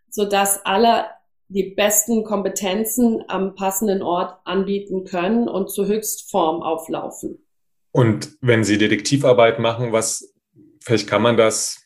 sodass 0.09 0.65
alle 0.65 1.05
die 1.47 1.73
besten 1.73 2.25
Kompetenzen 2.25 3.23
am 3.29 3.55
passenden 3.55 4.01
Ort 4.01 4.39
anbieten 4.43 5.05
können 5.05 5.47
und 5.47 5.71
zur 5.71 5.87
Höchstform 5.87 6.61
auflaufen. 6.61 7.45
Und 7.91 8.37
wenn 8.41 8.65
Sie 8.65 8.77
Detektivarbeit 8.77 9.59
machen, 9.59 9.93
was, 9.93 10.33
vielleicht 10.81 11.07
kann 11.07 11.21
man 11.21 11.37
das 11.37 11.81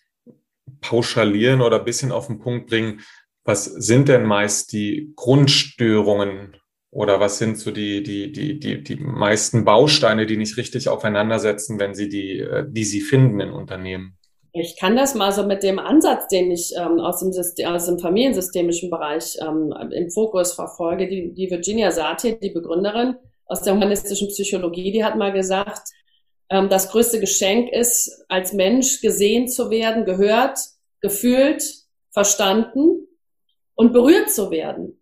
pauschalieren 0.81 1.61
oder 1.61 1.79
ein 1.79 1.85
bisschen 1.85 2.11
auf 2.11 2.27
den 2.27 2.39
Punkt 2.39 2.67
bringen, 2.67 3.01
was 3.43 3.65
sind 3.65 4.07
denn 4.09 4.23
meist 4.23 4.71
die 4.71 5.13
Grundstörungen 5.15 6.57
oder 6.95 7.19
was 7.19 7.39
sind 7.39 7.59
so 7.59 7.71
die, 7.71 8.01
die, 8.03 8.31
die, 8.31 8.57
die, 8.57 8.81
die 8.81 8.95
meisten 8.95 9.65
Bausteine, 9.65 10.25
die 10.25 10.37
nicht 10.37 10.55
richtig 10.55 10.87
aufeinandersetzen, 10.87 11.77
wenn 11.77 11.93
Sie 11.93 12.07
die, 12.07 12.39
äh, 12.39 12.63
die 12.65 12.85
Sie 12.85 13.01
finden 13.01 13.41
in 13.41 13.51
Unternehmen? 13.51 14.17
Ich 14.53 14.79
kann 14.79 14.95
das 14.95 15.13
mal 15.13 15.33
so 15.33 15.45
mit 15.45 15.61
dem 15.61 15.77
Ansatz, 15.77 16.29
den 16.29 16.51
ich 16.51 16.73
ähm, 16.77 17.01
aus, 17.01 17.19
dem 17.19 17.33
System, 17.33 17.67
aus 17.67 17.87
dem 17.87 17.99
familiensystemischen 17.99 18.89
Bereich 18.89 19.37
ähm, 19.41 19.73
im 19.91 20.09
Fokus 20.09 20.53
verfolge. 20.53 21.09
Die, 21.09 21.33
die 21.33 21.51
Virginia 21.51 21.91
Satir, 21.91 22.39
die 22.39 22.51
Begründerin 22.51 23.15
aus 23.45 23.61
der 23.61 23.73
humanistischen 23.73 24.29
Psychologie, 24.29 24.93
die 24.93 25.03
hat 25.03 25.17
mal 25.17 25.33
gesagt, 25.33 25.89
ähm, 26.49 26.69
das 26.69 26.89
größte 26.89 27.19
Geschenk 27.19 27.73
ist, 27.73 28.23
als 28.29 28.53
Mensch 28.53 29.01
gesehen 29.01 29.49
zu 29.49 29.69
werden, 29.69 30.05
gehört, 30.05 30.59
gefühlt, 31.01 31.61
verstanden 32.11 33.05
und 33.73 33.91
berührt 33.91 34.31
zu 34.31 34.49
werden. 34.49 35.01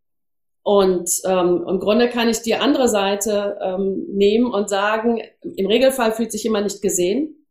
Und 0.63 1.09
ähm, 1.25 1.65
im 1.67 1.79
Grunde 1.79 2.09
kann 2.09 2.29
ich 2.29 2.41
die 2.41 2.55
andere 2.55 2.87
Seite 2.87 3.57
ähm, 3.61 4.05
nehmen 4.09 4.51
und 4.51 4.69
sagen, 4.69 5.21
im 5.41 5.67
Regelfall 5.67 6.13
fühlt 6.13 6.31
sich 6.31 6.43
jemand 6.43 6.65
nicht 6.65 6.81
gesehen 6.81 7.45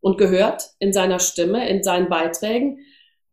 und 0.00 0.16
gehört 0.16 0.70
in 0.78 0.92
seiner 0.92 1.18
Stimme, 1.18 1.68
in 1.68 1.82
seinen 1.82 2.08
Beiträgen 2.08 2.78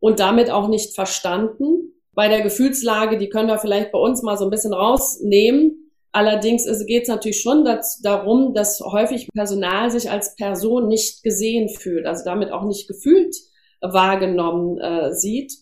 und 0.00 0.20
damit 0.20 0.50
auch 0.50 0.68
nicht 0.68 0.94
verstanden. 0.94 1.94
Bei 2.12 2.28
der 2.28 2.42
Gefühlslage, 2.42 3.16
die 3.16 3.30
können 3.30 3.48
wir 3.48 3.58
vielleicht 3.58 3.90
bei 3.90 3.98
uns 3.98 4.22
mal 4.22 4.36
so 4.36 4.44
ein 4.44 4.50
bisschen 4.50 4.74
rausnehmen. 4.74 5.90
Allerdings 6.12 6.66
geht 6.86 7.04
es 7.04 7.08
natürlich 7.08 7.40
schon 7.40 7.66
darum, 8.02 8.52
dass 8.52 8.80
häufig 8.80 9.28
Personal 9.32 9.90
sich 9.90 10.10
als 10.10 10.36
Person 10.36 10.88
nicht 10.88 11.22
gesehen 11.22 11.70
fühlt, 11.70 12.04
also 12.04 12.22
damit 12.24 12.52
auch 12.52 12.64
nicht 12.64 12.86
gefühlt 12.86 13.34
wahrgenommen 13.80 14.78
äh, 14.78 15.14
sieht. 15.14 15.54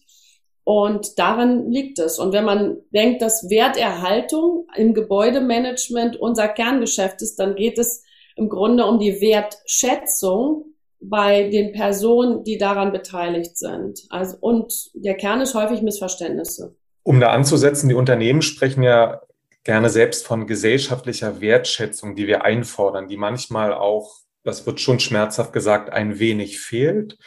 Und 0.73 1.19
daran 1.19 1.69
liegt 1.69 1.99
es. 1.99 2.21
Und 2.21 2.33
wenn 2.33 2.45
man 2.45 2.77
denkt, 2.95 3.23
dass 3.23 3.51
Werterhaltung 3.51 4.69
im 4.77 4.95
Gebäudemanagement 4.95 6.17
unser 6.17 6.47
Kerngeschäft 6.47 7.23
ist, 7.23 7.41
dann 7.41 7.57
geht 7.57 7.77
es 7.77 8.05
im 8.37 8.49
Grunde 8.49 8.87
um 8.87 9.01
die 9.01 9.21
Wertschätzung 9.21 10.67
bei 11.01 11.49
den 11.49 11.73
Personen, 11.73 12.45
die 12.45 12.57
daran 12.57 12.93
beteiligt 12.93 13.59
sind. 13.59 13.99
Also, 14.11 14.37
und 14.39 14.73
der 14.95 15.17
Kern 15.17 15.41
ist 15.41 15.57
häufig 15.57 15.83
Missverständnisse. 15.83 16.77
Um 17.03 17.19
da 17.19 17.31
anzusetzen, 17.31 17.89
die 17.89 17.97
Unternehmen 17.97 18.41
sprechen 18.41 18.85
ja 18.85 19.23
gerne 19.65 19.91
selbst 19.91 20.25
von 20.25 20.47
gesellschaftlicher 20.47 21.41
Wertschätzung, 21.41 22.15
die 22.15 22.29
wir 22.29 22.45
einfordern, 22.45 23.09
die 23.09 23.17
manchmal 23.17 23.75
auch, 23.75 24.19
das 24.45 24.65
wird 24.67 24.79
schon 24.79 25.01
schmerzhaft 25.01 25.53
gesagt, 25.53 25.93
ein 25.93 26.21
wenig 26.21 26.61
fehlt. 26.61 27.19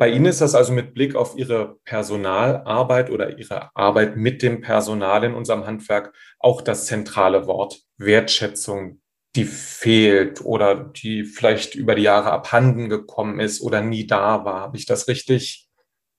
Bei 0.00 0.08
Ihnen 0.08 0.24
ist 0.24 0.40
das 0.40 0.54
also 0.54 0.72
mit 0.72 0.94
Blick 0.94 1.14
auf 1.14 1.36
Ihre 1.36 1.76
Personalarbeit 1.84 3.10
oder 3.10 3.38
Ihre 3.38 3.76
Arbeit 3.76 4.16
mit 4.16 4.40
dem 4.40 4.62
Personal 4.62 5.24
in 5.24 5.34
unserem 5.34 5.66
Handwerk 5.66 6.14
auch 6.38 6.62
das 6.62 6.86
zentrale 6.86 7.46
Wort 7.46 7.82
Wertschätzung, 7.98 9.02
die 9.36 9.44
fehlt 9.44 10.42
oder 10.42 10.74
die 10.74 11.24
vielleicht 11.24 11.74
über 11.74 11.94
die 11.94 12.02
Jahre 12.04 12.30
abhanden 12.30 12.88
gekommen 12.88 13.40
ist 13.40 13.60
oder 13.60 13.82
nie 13.82 14.06
da 14.06 14.46
war. 14.46 14.62
Habe 14.62 14.78
ich 14.78 14.86
das 14.86 15.06
richtig 15.06 15.68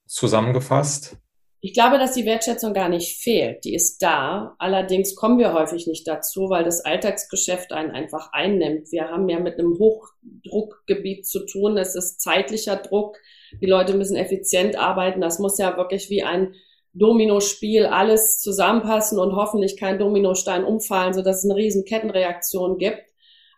zusammengefasst? 0.05 1.17
Ich 1.63 1.73
glaube, 1.73 1.99
dass 1.99 2.13
die 2.13 2.25
Wertschätzung 2.25 2.73
gar 2.73 2.89
nicht 2.89 3.21
fehlt. 3.21 3.63
Die 3.65 3.75
ist 3.75 4.01
da. 4.01 4.55
Allerdings 4.57 5.15
kommen 5.15 5.37
wir 5.37 5.53
häufig 5.53 5.85
nicht 5.85 6.07
dazu, 6.07 6.49
weil 6.49 6.63
das 6.63 6.83
Alltagsgeschäft 6.83 7.71
einen 7.71 7.91
einfach 7.91 8.33
einnimmt. 8.33 8.91
Wir 8.91 9.09
haben 9.09 9.29
ja 9.29 9.39
mit 9.39 9.59
einem 9.59 9.77
Hochdruckgebiet 9.77 11.27
zu 11.27 11.45
tun. 11.45 11.77
Es 11.77 11.93
ist 11.93 12.19
zeitlicher 12.19 12.77
Druck. 12.77 13.17
Die 13.61 13.67
Leute 13.67 13.93
müssen 13.93 14.15
effizient 14.15 14.75
arbeiten. 14.75 15.21
Das 15.21 15.37
muss 15.37 15.59
ja 15.59 15.77
wirklich 15.77 16.09
wie 16.09 16.23
ein 16.23 16.55
Dominospiel 16.93 17.85
alles 17.85 18.39
zusammenpassen 18.39 19.19
und 19.19 19.35
hoffentlich 19.35 19.77
kein 19.77 19.99
Dominostein 19.99 20.63
umfallen, 20.63 21.13
sodass 21.13 21.43
es 21.43 21.49
eine 21.49 21.55
riesen 21.55 21.85
Kettenreaktion 21.85 22.79
gibt. 22.79 23.03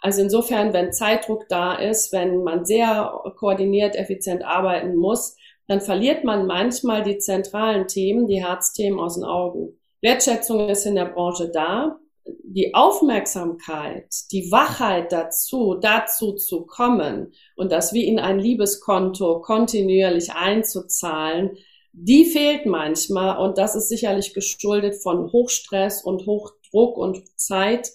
Also 0.02 0.22
insofern, 0.22 0.74
wenn 0.74 0.92
Zeitdruck 0.92 1.48
da 1.48 1.76
ist, 1.76 2.12
wenn 2.12 2.44
man 2.44 2.66
sehr 2.66 3.14
koordiniert, 3.38 3.96
effizient 3.96 4.44
arbeiten 4.44 4.98
muss, 4.98 5.38
dann 5.68 5.82
verliert 5.82 6.24
man 6.24 6.46
manchmal 6.46 7.04
die 7.04 7.18
zentralen 7.18 7.88
Themen, 7.88 8.28
die 8.28 8.44
Herzthemen 8.44 9.00
aus 9.00 9.16
den 9.16 9.24
Augen. 9.24 9.80
Wertschätzung 10.02 10.70
ist 10.70 10.86
in 10.86 10.96
der 10.96 11.06
Branche 11.06 11.50
da. 11.50 11.98
Die 12.26 12.74
Aufmerksamkeit, 12.74 14.08
die 14.32 14.50
Wachheit 14.50 15.12
dazu, 15.12 15.76
dazu 15.76 16.34
zu 16.34 16.66
kommen 16.66 17.34
und 17.58 17.72
das 17.72 17.92
wie 17.94 18.08
in 18.08 18.20
ein 18.20 18.40
Liebeskonto 18.40 19.42
kontinuierlich 19.42 20.32
einzuzahlen, 20.34 21.58
die 21.92 22.26
fehlt 22.26 22.66
manchmal 22.66 23.38
und 23.38 23.58
das 23.58 23.76
ist 23.76 23.90
sicherlich 23.90 24.34
geschuldet 24.34 24.96
von 24.96 25.32
Hochstress 25.32 26.04
und 26.04 26.26
Hochdruck 26.26 26.98
und 26.98 27.22
Zeit. 27.40 27.92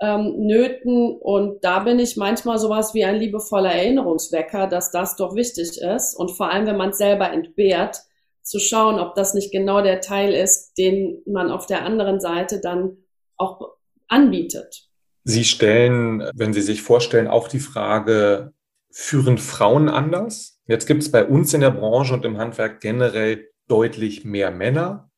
Ähm, 0.00 0.46
Nöten 0.46 1.16
und 1.20 1.62
da 1.64 1.80
bin 1.80 1.98
ich 1.98 2.16
manchmal 2.16 2.58
sowas 2.58 2.94
wie 2.94 3.04
ein 3.04 3.16
liebevoller 3.16 3.72
Erinnerungswecker, 3.72 4.66
dass 4.66 4.90
das 4.90 5.16
doch 5.16 5.34
wichtig 5.36 5.80
ist 5.80 6.14
und 6.14 6.30
vor 6.30 6.50
allem, 6.50 6.66
wenn 6.66 6.76
man 6.76 6.90
es 6.90 6.98
selber 6.98 7.30
entbehrt, 7.30 8.02
zu 8.42 8.58
schauen, 8.58 9.00
ob 9.00 9.14
das 9.14 9.34
nicht 9.34 9.52
genau 9.52 9.82
der 9.82 10.00
Teil 10.00 10.34
ist, 10.34 10.74
den 10.76 11.22
man 11.26 11.50
auf 11.50 11.66
der 11.66 11.84
anderen 11.84 12.20
Seite 12.20 12.60
dann 12.60 12.98
auch 13.36 13.76
anbietet. 14.08 14.88
Sie 15.24 15.44
stellen, 15.44 16.28
wenn 16.34 16.52
Sie 16.52 16.60
sich 16.60 16.82
vorstellen, 16.82 17.28
auch 17.28 17.48
die 17.48 17.60
Frage, 17.60 18.52
führen 18.90 19.38
Frauen 19.38 19.88
anders? 19.88 20.60
Jetzt 20.66 20.86
gibt 20.86 21.02
es 21.02 21.10
bei 21.10 21.24
uns 21.24 21.54
in 21.54 21.62
der 21.62 21.70
Branche 21.70 22.14
und 22.14 22.24
im 22.24 22.36
Handwerk 22.38 22.80
generell 22.80 23.48
deutlich 23.66 24.24
mehr 24.24 24.50
Männer. 24.50 25.10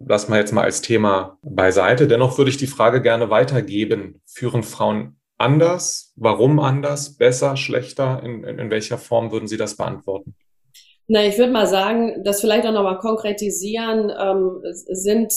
Lassen 0.00 0.32
wir 0.32 0.38
jetzt 0.38 0.52
mal 0.52 0.64
als 0.64 0.80
Thema 0.80 1.38
beiseite. 1.42 2.06
Dennoch 2.06 2.38
würde 2.38 2.50
ich 2.50 2.56
die 2.56 2.66
Frage 2.66 3.02
gerne 3.02 3.30
weitergeben. 3.30 4.20
Führen 4.26 4.62
Frauen 4.62 5.16
anders? 5.38 6.12
Warum 6.16 6.60
anders? 6.60 7.16
Besser? 7.16 7.56
Schlechter? 7.56 8.22
In, 8.22 8.44
in, 8.44 8.58
in 8.58 8.70
welcher 8.70 8.98
Form 8.98 9.32
würden 9.32 9.48
Sie 9.48 9.56
das 9.56 9.76
beantworten? 9.76 10.34
Na, 11.10 11.24
ich 11.24 11.38
würde 11.38 11.52
mal 11.52 11.66
sagen, 11.66 12.22
das 12.22 12.42
vielleicht 12.42 12.66
auch 12.66 12.72
nochmal 12.72 12.98
konkretisieren, 12.98 14.12
ähm, 14.20 14.60
sind 14.88 15.32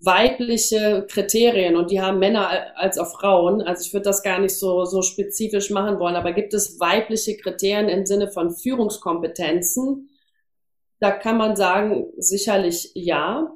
weibliche 0.00 1.06
Kriterien 1.10 1.74
und 1.74 1.90
die 1.90 2.00
haben 2.00 2.20
Männer 2.20 2.48
als 2.76 2.98
auch 2.98 3.10
Frauen. 3.10 3.62
Also 3.62 3.84
ich 3.84 3.92
würde 3.92 4.04
das 4.04 4.22
gar 4.22 4.38
nicht 4.38 4.56
so, 4.56 4.84
so 4.84 5.02
spezifisch 5.02 5.70
machen 5.70 5.98
wollen, 5.98 6.14
aber 6.14 6.32
gibt 6.32 6.54
es 6.54 6.78
weibliche 6.78 7.36
Kriterien 7.36 7.88
im 7.88 8.06
Sinne 8.06 8.30
von 8.30 8.54
Führungskompetenzen? 8.54 10.08
Da 11.00 11.10
kann 11.10 11.36
man 11.36 11.56
sagen, 11.56 12.06
sicherlich 12.18 12.92
ja. 12.94 13.52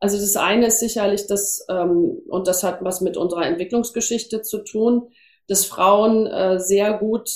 Also 0.00 0.18
das 0.18 0.36
eine 0.36 0.66
ist 0.66 0.80
sicherlich 0.80 1.26
das, 1.26 1.64
ähm, 1.68 2.22
und 2.28 2.48
das 2.48 2.62
hat 2.62 2.82
was 2.82 3.02
mit 3.02 3.16
unserer 3.16 3.46
Entwicklungsgeschichte 3.46 4.42
zu 4.42 4.64
tun, 4.64 5.10
dass 5.46 5.66
Frauen 5.66 6.26
äh, 6.26 6.58
sehr 6.58 6.94
gut, 6.94 7.28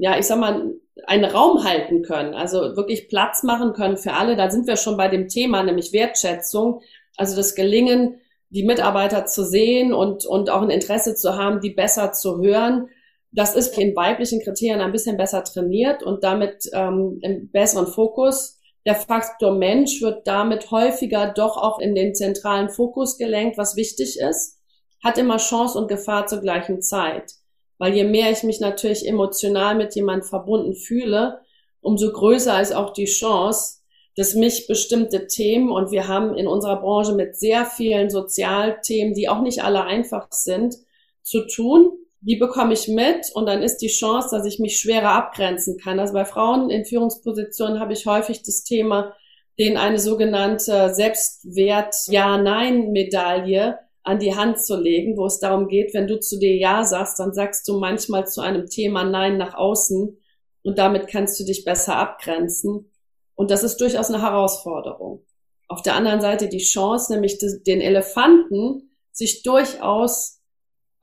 ja, 0.00 0.18
ich 0.18 0.26
sag 0.26 0.38
mal, 0.38 0.74
einen 1.06 1.24
Raum 1.24 1.64
halten 1.64 2.02
können, 2.02 2.34
also 2.34 2.76
wirklich 2.76 3.08
Platz 3.08 3.42
machen 3.42 3.72
können 3.72 3.96
für 3.96 4.14
alle. 4.14 4.36
Da 4.36 4.50
sind 4.50 4.66
wir 4.66 4.76
schon 4.76 4.96
bei 4.96 5.08
dem 5.08 5.28
Thema, 5.28 5.62
nämlich 5.62 5.92
Wertschätzung. 5.92 6.80
Also 7.16 7.36
das 7.36 7.54
Gelingen, 7.54 8.20
die 8.50 8.64
Mitarbeiter 8.64 9.26
zu 9.26 9.44
sehen 9.44 9.92
und, 9.92 10.24
und 10.26 10.50
auch 10.50 10.62
ein 10.62 10.70
Interesse 10.70 11.14
zu 11.14 11.36
haben, 11.36 11.60
die 11.60 11.70
besser 11.70 12.12
zu 12.12 12.38
hören. 12.38 12.88
Das 13.30 13.54
ist 13.54 13.76
in 13.78 13.94
weiblichen 13.94 14.40
Kriterien 14.40 14.80
ein 14.80 14.92
bisschen 14.92 15.16
besser 15.16 15.44
trainiert 15.44 16.02
und 16.02 16.24
damit 16.24 16.68
ähm, 16.72 17.18
im 17.22 17.50
besseren 17.50 17.86
Fokus. 17.86 18.57
Der 18.88 18.96
Faktor 18.96 19.52
Mensch 19.52 20.00
wird 20.00 20.26
damit 20.26 20.70
häufiger 20.70 21.30
doch 21.34 21.58
auch 21.58 21.78
in 21.78 21.94
den 21.94 22.14
zentralen 22.14 22.70
Fokus 22.70 23.18
gelenkt, 23.18 23.58
was 23.58 23.76
wichtig 23.76 24.18
ist, 24.18 24.56
hat 25.04 25.18
immer 25.18 25.36
Chance 25.36 25.78
und 25.78 25.88
Gefahr 25.88 26.26
zur 26.26 26.40
gleichen 26.40 26.80
Zeit. 26.80 27.32
Weil 27.76 27.92
je 27.92 28.04
mehr 28.04 28.30
ich 28.30 28.44
mich 28.44 28.60
natürlich 28.60 29.06
emotional 29.06 29.74
mit 29.74 29.94
jemandem 29.94 30.26
verbunden 30.26 30.74
fühle, 30.74 31.42
umso 31.82 32.10
größer 32.10 32.62
ist 32.62 32.74
auch 32.74 32.94
die 32.94 33.04
Chance, 33.04 33.80
dass 34.16 34.32
mich 34.32 34.66
bestimmte 34.66 35.26
Themen, 35.26 35.70
und 35.70 35.90
wir 35.90 36.08
haben 36.08 36.34
in 36.34 36.46
unserer 36.46 36.80
Branche 36.80 37.12
mit 37.12 37.38
sehr 37.38 37.66
vielen 37.66 38.08
Sozialthemen, 38.08 39.12
die 39.12 39.28
auch 39.28 39.42
nicht 39.42 39.62
alle 39.62 39.84
einfach 39.84 40.28
sind, 40.30 40.76
zu 41.22 41.46
tun. 41.46 41.92
Die 42.20 42.36
bekomme 42.36 42.74
ich 42.74 42.88
mit 42.88 43.30
und 43.34 43.46
dann 43.46 43.62
ist 43.62 43.76
die 43.78 43.88
Chance, 43.88 44.36
dass 44.36 44.44
ich 44.44 44.58
mich 44.58 44.80
schwerer 44.80 45.12
abgrenzen 45.12 45.78
kann. 45.78 46.00
Also 46.00 46.14
bei 46.14 46.24
Frauen 46.24 46.68
in 46.70 46.84
Führungspositionen 46.84 47.78
habe 47.78 47.92
ich 47.92 48.06
häufig 48.06 48.42
das 48.42 48.64
Thema, 48.64 49.14
denen 49.58 49.76
eine 49.76 49.98
sogenannte 49.98 50.94
Selbstwert-Ja-Nein-Medaille 50.94 53.78
an 54.02 54.18
die 54.18 54.34
Hand 54.34 54.64
zu 54.64 54.80
legen, 54.80 55.16
wo 55.16 55.26
es 55.26 55.38
darum 55.38 55.68
geht, 55.68 55.94
wenn 55.94 56.06
du 56.06 56.18
zu 56.18 56.38
dir 56.38 56.56
Ja 56.56 56.84
sagst, 56.84 57.20
dann 57.20 57.34
sagst 57.34 57.68
du 57.68 57.78
manchmal 57.78 58.26
zu 58.26 58.40
einem 58.40 58.66
Thema 58.66 59.04
Nein 59.04 59.36
nach 59.36 59.54
außen 59.54 60.16
und 60.62 60.78
damit 60.78 61.08
kannst 61.08 61.38
du 61.38 61.44
dich 61.44 61.64
besser 61.64 61.96
abgrenzen. 61.96 62.90
Und 63.34 63.50
das 63.50 63.62
ist 63.62 63.80
durchaus 63.80 64.10
eine 64.10 64.22
Herausforderung. 64.22 65.24
Auf 65.68 65.82
der 65.82 65.94
anderen 65.94 66.20
Seite 66.20 66.48
die 66.48 66.58
Chance, 66.58 67.12
nämlich 67.12 67.38
den 67.38 67.80
Elefanten 67.80 68.96
sich 69.12 69.42
durchaus 69.42 70.37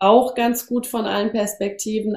auch 0.06 0.36
ganz 0.36 0.68
gut 0.68 0.88
von 0.88 1.06
allen 1.06 1.32
Perspektiven 1.32 2.16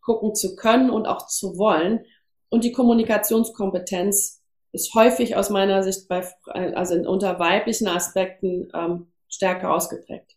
gucken 0.00 0.34
zu 0.34 0.56
können 0.56 0.90
und 0.90 1.06
auch 1.06 1.26
zu 1.26 1.56
wollen. 1.56 2.00
Und 2.48 2.64
die 2.64 2.72
Kommunikationskompetenz 2.72 4.42
ist 4.72 4.94
häufig 4.94 5.36
aus 5.36 5.50
meiner 5.50 5.82
Sicht 5.82 6.08
bei, 6.08 6.26
also 6.46 6.94
unter 6.94 7.38
weiblichen 7.38 7.88
Aspekten 7.88 8.68
ähm, 8.74 9.06
stärker 9.28 9.72
ausgeprägt. 9.72 10.36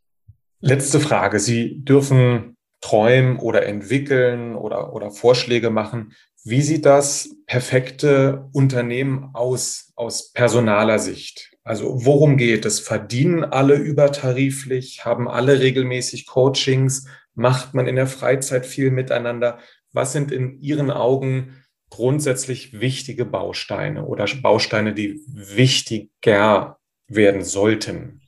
Letzte 0.59 0.99
Frage. 0.99 1.39
Sie 1.39 1.83
dürfen 1.83 2.55
träumen 2.81 3.39
oder 3.39 3.65
entwickeln 3.65 4.55
oder, 4.55 4.93
oder 4.93 5.11
Vorschläge 5.11 5.69
machen. 5.69 6.13
Wie 6.43 6.61
sieht 6.61 6.85
das 6.85 7.35
perfekte 7.47 8.49
Unternehmen 8.53 9.29
aus, 9.33 9.93
aus 9.95 10.31
personaler 10.33 10.99
Sicht? 10.99 11.52
Also 11.63 12.05
worum 12.05 12.37
geht 12.37 12.65
es? 12.65 12.79
Verdienen 12.79 13.43
alle 13.43 13.75
übertariflich? 13.75 15.05
Haben 15.05 15.27
alle 15.29 15.59
regelmäßig 15.59 16.27
Coachings? 16.27 17.07
Macht 17.35 17.73
man 17.73 17.87
in 17.87 17.95
der 17.95 18.07
Freizeit 18.07 18.65
viel 18.65 18.91
miteinander? 18.91 19.59
Was 19.93 20.11
sind 20.11 20.31
in 20.31 20.59
Ihren 20.61 20.91
Augen 20.91 21.63
grundsätzlich 21.89 22.79
wichtige 22.79 23.23
Bausteine 23.23 24.05
oder 24.05 24.25
Bausteine, 24.41 24.93
die 24.93 25.21
wichtiger 25.27 26.79
werden 27.07 27.43
sollten? 27.43 28.21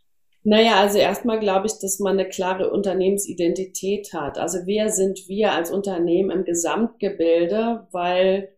Naja, 0.43 0.79
also 0.79 0.99
erstmal 0.99 1.39
glaube 1.39 1.65
ich, 1.65 1.73
dass 1.81 1.97
man 1.99 2.19
eine 2.19 2.29
klare 2.29 2.69
Unternehmensidentität 2.69 4.13
hat. 4.13 4.37
Also 4.37 4.59
wer 4.65 4.89
sind 4.89 5.27
wir 5.27 5.51
als 5.51 5.71
Unternehmen 5.71 6.29
im 6.29 6.45
Gesamtgebilde? 6.45 7.87
Weil 7.91 8.54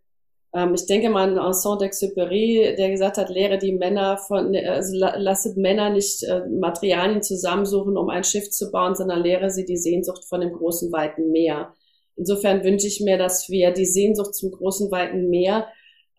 ich 0.73 0.85
denke 0.85 1.09
mal 1.09 1.37
an 1.37 1.53
Saint-Exupéry, 1.53 2.75
der 2.77 2.89
gesagt 2.89 3.17
hat, 3.17 3.29
lehre 3.29 3.57
die 3.57 3.73
Männer 3.73 4.17
von, 4.17 4.55
also 4.55 4.97
lasset 4.97 5.57
Männer 5.57 5.89
nicht 5.89 6.23
äh, 6.23 6.41
Materialien 6.47 7.21
zusammensuchen, 7.21 7.97
um 7.97 8.09
ein 8.09 8.23
Schiff 8.23 8.49
zu 8.49 8.71
bauen, 8.71 8.95
sondern 8.95 9.21
lehre 9.21 9.49
sie 9.49 9.65
die 9.65 9.77
Sehnsucht 9.77 10.25
von 10.25 10.41
dem 10.41 10.53
großen, 10.53 10.91
weiten 10.91 11.31
Meer. 11.31 11.73
Insofern 12.15 12.63
wünsche 12.63 12.87
ich 12.87 13.01
mir, 13.01 13.17
dass 13.17 13.49
wir 13.49 13.71
die 13.71 13.85
Sehnsucht 13.85 14.33
zum 14.33 14.51
großen, 14.51 14.89
weiten 14.89 15.29
Meer 15.29 15.67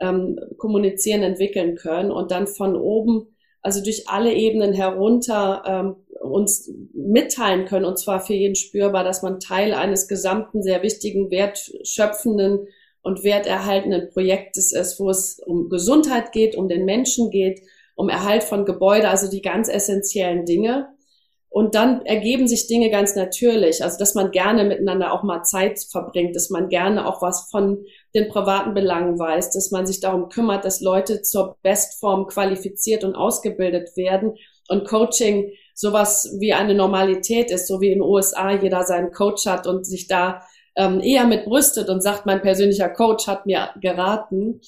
ähm, 0.00 0.38
kommunizieren, 0.58 1.22
entwickeln 1.22 1.74
können 1.74 2.12
und 2.12 2.30
dann 2.30 2.46
von 2.46 2.76
oben, 2.76 3.34
also 3.62 3.82
durch 3.82 4.08
alle 4.08 4.32
Ebenen 4.32 4.72
herunter 4.72 5.62
ähm, 5.66 5.96
uns 6.20 6.70
mitteilen 6.92 7.64
können, 7.64 7.84
und 7.84 7.98
zwar 7.98 8.20
für 8.20 8.34
jeden 8.34 8.54
spürbar, 8.54 9.04
dass 9.04 9.22
man 9.22 9.40
Teil 9.40 9.74
eines 9.74 10.06
gesamten, 10.06 10.62
sehr 10.62 10.82
wichtigen, 10.82 11.30
wertschöpfenden 11.30 12.68
und 13.02 13.24
werterhaltenden 13.24 14.10
Projektes 14.10 14.72
ist, 14.72 14.98
wo 15.00 15.10
es 15.10 15.40
um 15.44 15.68
Gesundheit 15.68 16.32
geht, 16.32 16.56
um 16.56 16.68
den 16.68 16.84
Menschen 16.84 17.30
geht, 17.30 17.60
um 17.94 18.08
Erhalt 18.08 18.44
von 18.44 18.64
Gebäude, 18.64 19.08
also 19.08 19.30
die 19.30 19.42
ganz 19.42 19.68
essentiellen 19.68 20.44
Dinge. 20.44 20.88
Und 21.50 21.74
dann 21.74 22.04
ergeben 22.04 22.46
sich 22.46 22.66
Dinge 22.66 22.90
ganz 22.90 23.16
natürlich. 23.16 23.82
Also, 23.82 23.98
dass 23.98 24.14
man 24.14 24.30
gerne 24.30 24.64
miteinander 24.64 25.12
auch 25.12 25.22
mal 25.22 25.42
Zeit 25.44 25.80
verbringt, 25.90 26.36
dass 26.36 26.50
man 26.50 26.68
gerne 26.68 27.08
auch 27.08 27.22
was 27.22 27.48
von 27.50 27.84
den 28.14 28.28
privaten 28.28 28.74
Belangen 28.74 29.18
weiß, 29.18 29.50
dass 29.50 29.70
man 29.70 29.86
sich 29.86 30.00
darum 30.00 30.28
kümmert, 30.28 30.64
dass 30.64 30.80
Leute 30.80 31.22
zur 31.22 31.56
Bestform 31.62 32.26
qualifiziert 32.26 33.02
und 33.02 33.14
ausgebildet 33.14 33.96
werden 33.96 34.34
und 34.68 34.86
Coaching 34.86 35.50
sowas 35.74 36.36
wie 36.38 36.52
eine 36.52 36.74
Normalität 36.74 37.50
ist, 37.50 37.66
so 37.66 37.80
wie 37.80 37.88
in 37.88 38.00
den 38.00 38.02
USA 38.02 38.50
jeder 38.50 38.84
seinen 38.84 39.10
Coach 39.10 39.46
hat 39.46 39.66
und 39.66 39.86
sich 39.86 40.06
da 40.06 40.42
ähm, 40.78 41.00
eher 41.00 41.26
mit 41.26 41.44
brüstet 41.44 41.90
und 41.90 42.02
sagt, 42.02 42.24
mein 42.24 42.40
persönlicher 42.40 42.88
Coach 42.88 43.26
hat 43.26 43.44
mir 43.44 43.70
geraten, 43.80 44.60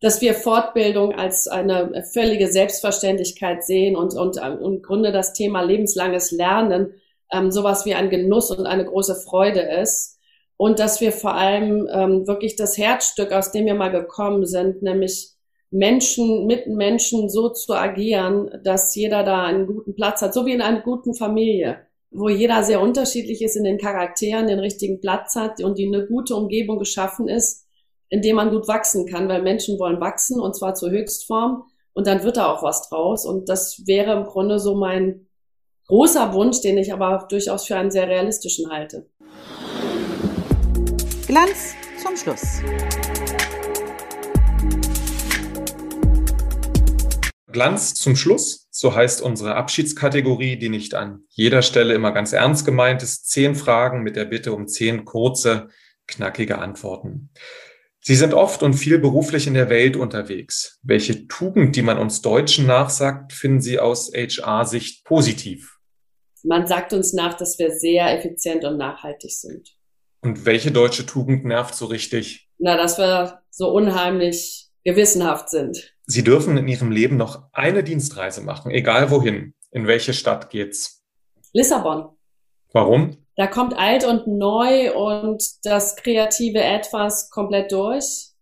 dass 0.00 0.20
wir 0.20 0.34
Fortbildung 0.34 1.14
als 1.14 1.46
eine 1.46 2.04
völlige 2.12 2.48
Selbstverständlichkeit 2.48 3.64
sehen 3.64 3.96
und, 3.96 4.14
und, 4.14 4.36
und 4.38 4.60
im 4.60 4.82
Grunde 4.82 5.12
das 5.12 5.32
Thema 5.32 5.62
lebenslanges 5.62 6.32
Lernen 6.32 6.94
ähm, 7.32 7.52
sowas 7.52 7.86
wie 7.86 7.94
ein 7.94 8.10
Genuss 8.10 8.50
und 8.50 8.66
eine 8.66 8.84
große 8.84 9.14
Freude 9.14 9.60
ist. 9.60 10.18
Und 10.56 10.80
dass 10.80 11.00
wir 11.00 11.12
vor 11.12 11.34
allem 11.34 11.88
ähm, 11.90 12.26
wirklich 12.26 12.56
das 12.56 12.76
Herzstück, 12.76 13.32
aus 13.32 13.52
dem 13.52 13.66
wir 13.66 13.74
mal 13.74 13.90
gekommen 13.90 14.44
sind, 14.44 14.82
nämlich 14.82 15.30
Menschen 15.70 16.46
mit 16.46 16.66
Menschen 16.66 17.30
so 17.30 17.48
zu 17.48 17.72
agieren, 17.72 18.50
dass 18.62 18.94
jeder 18.94 19.22
da 19.22 19.44
einen 19.44 19.66
guten 19.66 19.94
Platz 19.94 20.20
hat, 20.20 20.34
so 20.34 20.44
wie 20.44 20.52
in 20.52 20.60
einer 20.60 20.82
guten 20.82 21.14
Familie, 21.14 21.86
wo 22.12 22.28
jeder 22.28 22.62
sehr 22.62 22.80
unterschiedlich 22.80 23.42
ist 23.42 23.56
in 23.56 23.64
den 23.64 23.78
Charakteren, 23.78 24.46
den 24.46 24.58
richtigen 24.58 25.00
Platz 25.00 25.34
hat 25.34 25.62
und 25.62 25.78
die 25.78 25.86
eine 25.86 26.06
gute 26.06 26.34
Umgebung 26.36 26.78
geschaffen 26.78 27.28
ist, 27.28 27.66
in 28.10 28.20
dem 28.20 28.36
man 28.36 28.50
gut 28.50 28.68
wachsen 28.68 29.06
kann, 29.06 29.28
weil 29.28 29.42
Menschen 29.42 29.78
wollen 29.78 30.00
wachsen 30.00 30.38
und 30.38 30.54
zwar 30.54 30.74
zur 30.74 30.90
Höchstform 30.90 31.64
und 31.94 32.06
dann 32.06 32.22
wird 32.22 32.36
da 32.36 32.52
auch 32.52 32.62
was 32.62 32.88
draus. 32.88 33.24
Und 33.24 33.48
das 33.48 33.82
wäre 33.86 34.12
im 34.12 34.24
Grunde 34.24 34.58
so 34.58 34.74
mein 34.74 35.26
großer 35.88 36.34
Wunsch, 36.34 36.60
den 36.60 36.76
ich 36.78 36.92
aber 36.92 37.26
durchaus 37.28 37.66
für 37.66 37.76
einen 37.76 37.90
sehr 37.90 38.08
realistischen 38.08 38.70
halte. 38.70 39.08
Glanz 41.26 41.74
zum 42.02 42.16
Schluss. 42.16 42.60
Glanz 47.50 47.94
zum 47.94 48.16
Schluss, 48.16 48.61
so 48.82 48.96
heißt 48.96 49.22
unsere 49.22 49.54
Abschiedskategorie, 49.54 50.56
die 50.56 50.68
nicht 50.68 50.94
an 50.94 51.22
jeder 51.28 51.62
Stelle 51.62 51.94
immer 51.94 52.10
ganz 52.10 52.32
ernst 52.32 52.66
gemeint 52.66 53.04
ist. 53.04 53.30
Zehn 53.30 53.54
Fragen 53.54 54.02
mit 54.02 54.16
der 54.16 54.24
Bitte 54.24 54.52
um 54.52 54.66
zehn 54.66 55.04
kurze, 55.04 55.68
knackige 56.08 56.58
Antworten. 56.58 57.30
Sie 58.00 58.16
sind 58.16 58.34
oft 58.34 58.60
und 58.64 58.74
viel 58.74 58.98
beruflich 58.98 59.46
in 59.46 59.54
der 59.54 59.70
Welt 59.70 59.96
unterwegs. 59.96 60.80
Welche 60.82 61.28
Tugend, 61.28 61.76
die 61.76 61.82
man 61.82 61.96
uns 61.96 62.22
Deutschen 62.22 62.66
nachsagt, 62.66 63.32
finden 63.32 63.60
Sie 63.60 63.78
aus 63.78 64.10
HR-Sicht 64.12 65.04
positiv? 65.04 65.78
Man 66.42 66.66
sagt 66.66 66.92
uns 66.92 67.12
nach, 67.12 67.34
dass 67.34 67.60
wir 67.60 67.70
sehr 67.70 68.18
effizient 68.18 68.64
und 68.64 68.78
nachhaltig 68.78 69.30
sind. 69.30 69.76
Und 70.22 70.44
welche 70.44 70.72
deutsche 70.72 71.06
Tugend 71.06 71.44
nervt 71.44 71.76
so 71.76 71.86
richtig? 71.86 72.48
Na, 72.58 72.76
dass 72.76 72.98
wir 72.98 73.42
so 73.48 73.70
unheimlich 73.70 74.70
gewissenhaft 74.82 75.50
sind. 75.50 75.91
Sie 76.06 76.24
dürfen 76.24 76.56
in 76.56 76.68
Ihrem 76.68 76.90
Leben 76.90 77.16
noch 77.16 77.44
eine 77.52 77.84
Dienstreise 77.84 78.42
machen, 78.42 78.70
egal 78.70 79.10
wohin. 79.10 79.54
In 79.70 79.86
welche 79.86 80.12
Stadt 80.12 80.50
geht's? 80.50 81.02
Lissabon. 81.52 82.16
Warum? 82.72 83.16
Da 83.36 83.46
kommt 83.46 83.74
alt 83.74 84.04
und 84.04 84.26
neu 84.26 84.94
und 84.94 85.42
das 85.64 85.96
kreative 85.96 86.62
Etwas 86.62 87.30
komplett 87.30 87.72
durch. 87.72 88.32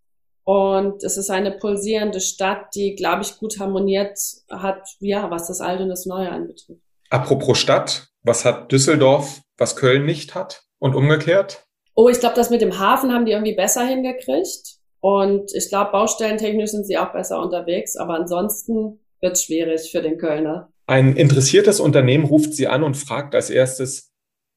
Und 0.43 1.03
es 1.03 1.17
ist 1.17 1.29
eine 1.29 1.51
pulsierende 1.51 2.19
Stadt, 2.19 2.73
die, 2.75 2.95
glaube 2.95 3.21
ich, 3.21 3.37
gut 3.37 3.59
harmoniert 3.59 4.19
hat, 4.49 4.81
ja, 4.99 5.29
was 5.29 5.47
das 5.47 5.61
Alte 5.61 5.83
und 5.83 5.89
das 5.89 6.05
Neue 6.05 6.29
anbetrifft. 6.29 6.81
Apropos 7.09 7.57
Stadt, 7.57 8.07
was 8.23 8.43
hat 8.43 8.71
Düsseldorf, 8.71 9.41
was 9.57 9.75
Köln 9.75 10.05
nicht 10.05 10.33
hat 10.33 10.63
und 10.79 10.95
umgekehrt? 10.95 11.65
Oh, 11.93 12.09
ich 12.09 12.19
glaube, 12.19 12.35
das 12.35 12.49
mit 12.49 12.61
dem 12.61 12.79
Hafen 12.79 13.13
haben 13.13 13.25
die 13.25 13.33
irgendwie 13.33 13.55
besser 13.55 13.85
hingekriegt. 13.85 14.80
Und 15.01 15.53
ich 15.53 15.67
glaube, 15.69 15.91
baustellentechnisch 15.91 16.71
sind 16.71 16.85
sie 16.85 16.97
auch 16.97 17.11
besser 17.11 17.41
unterwegs. 17.41 17.97
Aber 17.97 18.13
ansonsten 18.13 18.99
wird 19.19 19.33
es 19.33 19.43
schwierig 19.43 19.91
für 19.91 20.01
den 20.01 20.17
Kölner. 20.17 20.71
Ein 20.87 21.15
interessiertes 21.15 21.79
Unternehmen 21.79 22.25
ruft 22.25 22.53
Sie 22.53 22.67
an 22.67 22.83
und 22.83 22.97
fragt 22.97 23.35
als 23.35 23.49
erstes, 23.49 24.11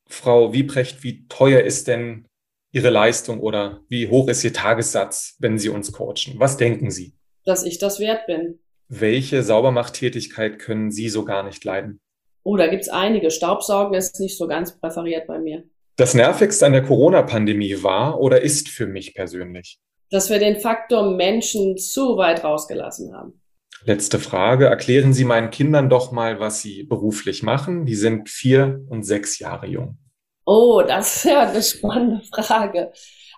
Frau 0.06 0.52
Wiebrecht, 0.52 1.02
wie 1.02 1.26
teuer 1.28 1.60
ist 1.60 1.88
denn 1.88 2.26
Ihre 2.72 2.90
Leistung 2.90 3.40
oder 3.40 3.80
wie 3.88 4.08
hoch 4.08 4.28
ist 4.28 4.42
Ihr 4.44 4.52
Tagessatz, 4.52 5.36
wenn 5.38 5.58
Sie 5.58 5.68
uns 5.68 5.92
coachen? 5.92 6.34
Was 6.38 6.56
denken 6.56 6.90
Sie? 6.90 7.14
Dass 7.44 7.64
ich 7.64 7.78
das 7.78 8.00
wert 8.00 8.26
bin. 8.26 8.58
Welche 8.88 9.42
Saubermachttätigkeit 9.42 10.58
können 10.58 10.90
Sie 10.90 11.08
so 11.08 11.24
gar 11.24 11.42
nicht 11.42 11.64
leiden? 11.64 12.00
Oh, 12.42 12.56
da 12.56 12.66
gibt's 12.66 12.88
einige. 12.88 13.30
Staubsaugen 13.30 13.94
ist 13.94 14.20
nicht 14.20 14.36
so 14.36 14.46
ganz 14.46 14.78
präferiert 14.78 15.26
bei 15.26 15.38
mir. 15.38 15.64
Das 15.96 16.14
Nervigste 16.14 16.66
an 16.66 16.72
der 16.72 16.82
Corona-Pandemie 16.82 17.82
war 17.82 18.20
oder 18.20 18.42
ist 18.42 18.68
für 18.68 18.86
mich 18.86 19.14
persönlich? 19.14 19.78
Dass 20.14 20.30
wir 20.30 20.38
den 20.38 20.60
Faktor 20.60 21.10
Menschen 21.10 21.76
zu 21.76 22.16
weit 22.16 22.44
rausgelassen 22.44 23.12
haben. 23.16 23.42
Letzte 23.84 24.20
Frage. 24.20 24.66
Erklären 24.66 25.12
Sie 25.12 25.24
meinen 25.24 25.50
Kindern 25.50 25.90
doch 25.90 26.12
mal, 26.12 26.38
was 26.38 26.62
Sie 26.62 26.84
beruflich 26.84 27.42
machen. 27.42 27.84
Die 27.84 27.96
sind 27.96 28.30
vier 28.30 28.86
und 28.88 29.02
sechs 29.02 29.40
Jahre 29.40 29.66
jung. 29.66 29.98
Oh, 30.46 30.82
das 30.86 31.16
ist 31.16 31.24
ja 31.24 31.48
eine 31.48 31.60
spannende 31.60 32.22
Frage. 32.32 32.92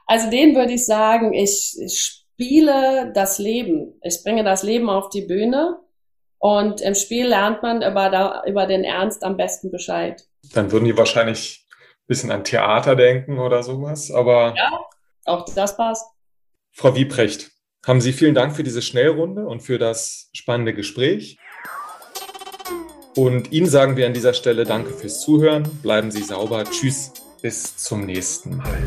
Also 0.06 0.28
denen 0.28 0.54
würde 0.54 0.74
ich 0.74 0.84
sagen, 0.84 1.32
ich 1.32 1.78
spiele 1.96 3.10
das 3.14 3.38
Leben. 3.38 3.98
Ich 4.02 4.22
bringe 4.22 4.44
das 4.44 4.62
Leben 4.62 4.90
auf 4.90 5.08
die 5.08 5.22
Bühne 5.22 5.78
und 6.36 6.82
im 6.82 6.94
Spiel 6.94 7.26
lernt 7.26 7.62
man 7.62 7.78
über, 7.78 8.10
da, 8.10 8.42
über 8.46 8.66
den 8.66 8.84
Ernst 8.84 9.24
am 9.24 9.38
besten 9.38 9.70
Bescheid. 9.70 10.22
Dann 10.52 10.70
würden 10.72 10.84
die 10.84 10.98
wahrscheinlich 10.98 11.66
ein 11.70 12.06
bisschen 12.06 12.30
an 12.30 12.44
Theater 12.44 12.96
denken 12.96 13.38
oder 13.38 13.62
sowas, 13.62 14.10
aber. 14.10 14.52
Ja, 14.58 14.70
auch 15.24 15.46
das 15.54 15.74
passt. 15.74 16.04
Frau 16.78 16.94
Wiebrecht, 16.94 17.52
haben 17.86 18.02
Sie 18.02 18.12
vielen 18.12 18.34
Dank 18.34 18.54
für 18.54 18.62
diese 18.62 18.82
Schnellrunde 18.82 19.46
und 19.46 19.62
für 19.62 19.78
das 19.78 20.28
spannende 20.34 20.74
Gespräch. 20.74 21.38
Und 23.14 23.50
Ihnen 23.50 23.66
sagen 23.66 23.96
wir 23.96 24.06
an 24.06 24.12
dieser 24.12 24.34
Stelle 24.34 24.64
Danke 24.64 24.90
fürs 24.92 25.22
Zuhören. 25.22 25.62
Bleiben 25.82 26.10
Sie 26.10 26.22
sauber. 26.22 26.64
Tschüss. 26.64 27.14
Bis 27.40 27.78
zum 27.78 28.04
nächsten 28.04 28.58
Mal. 28.58 28.82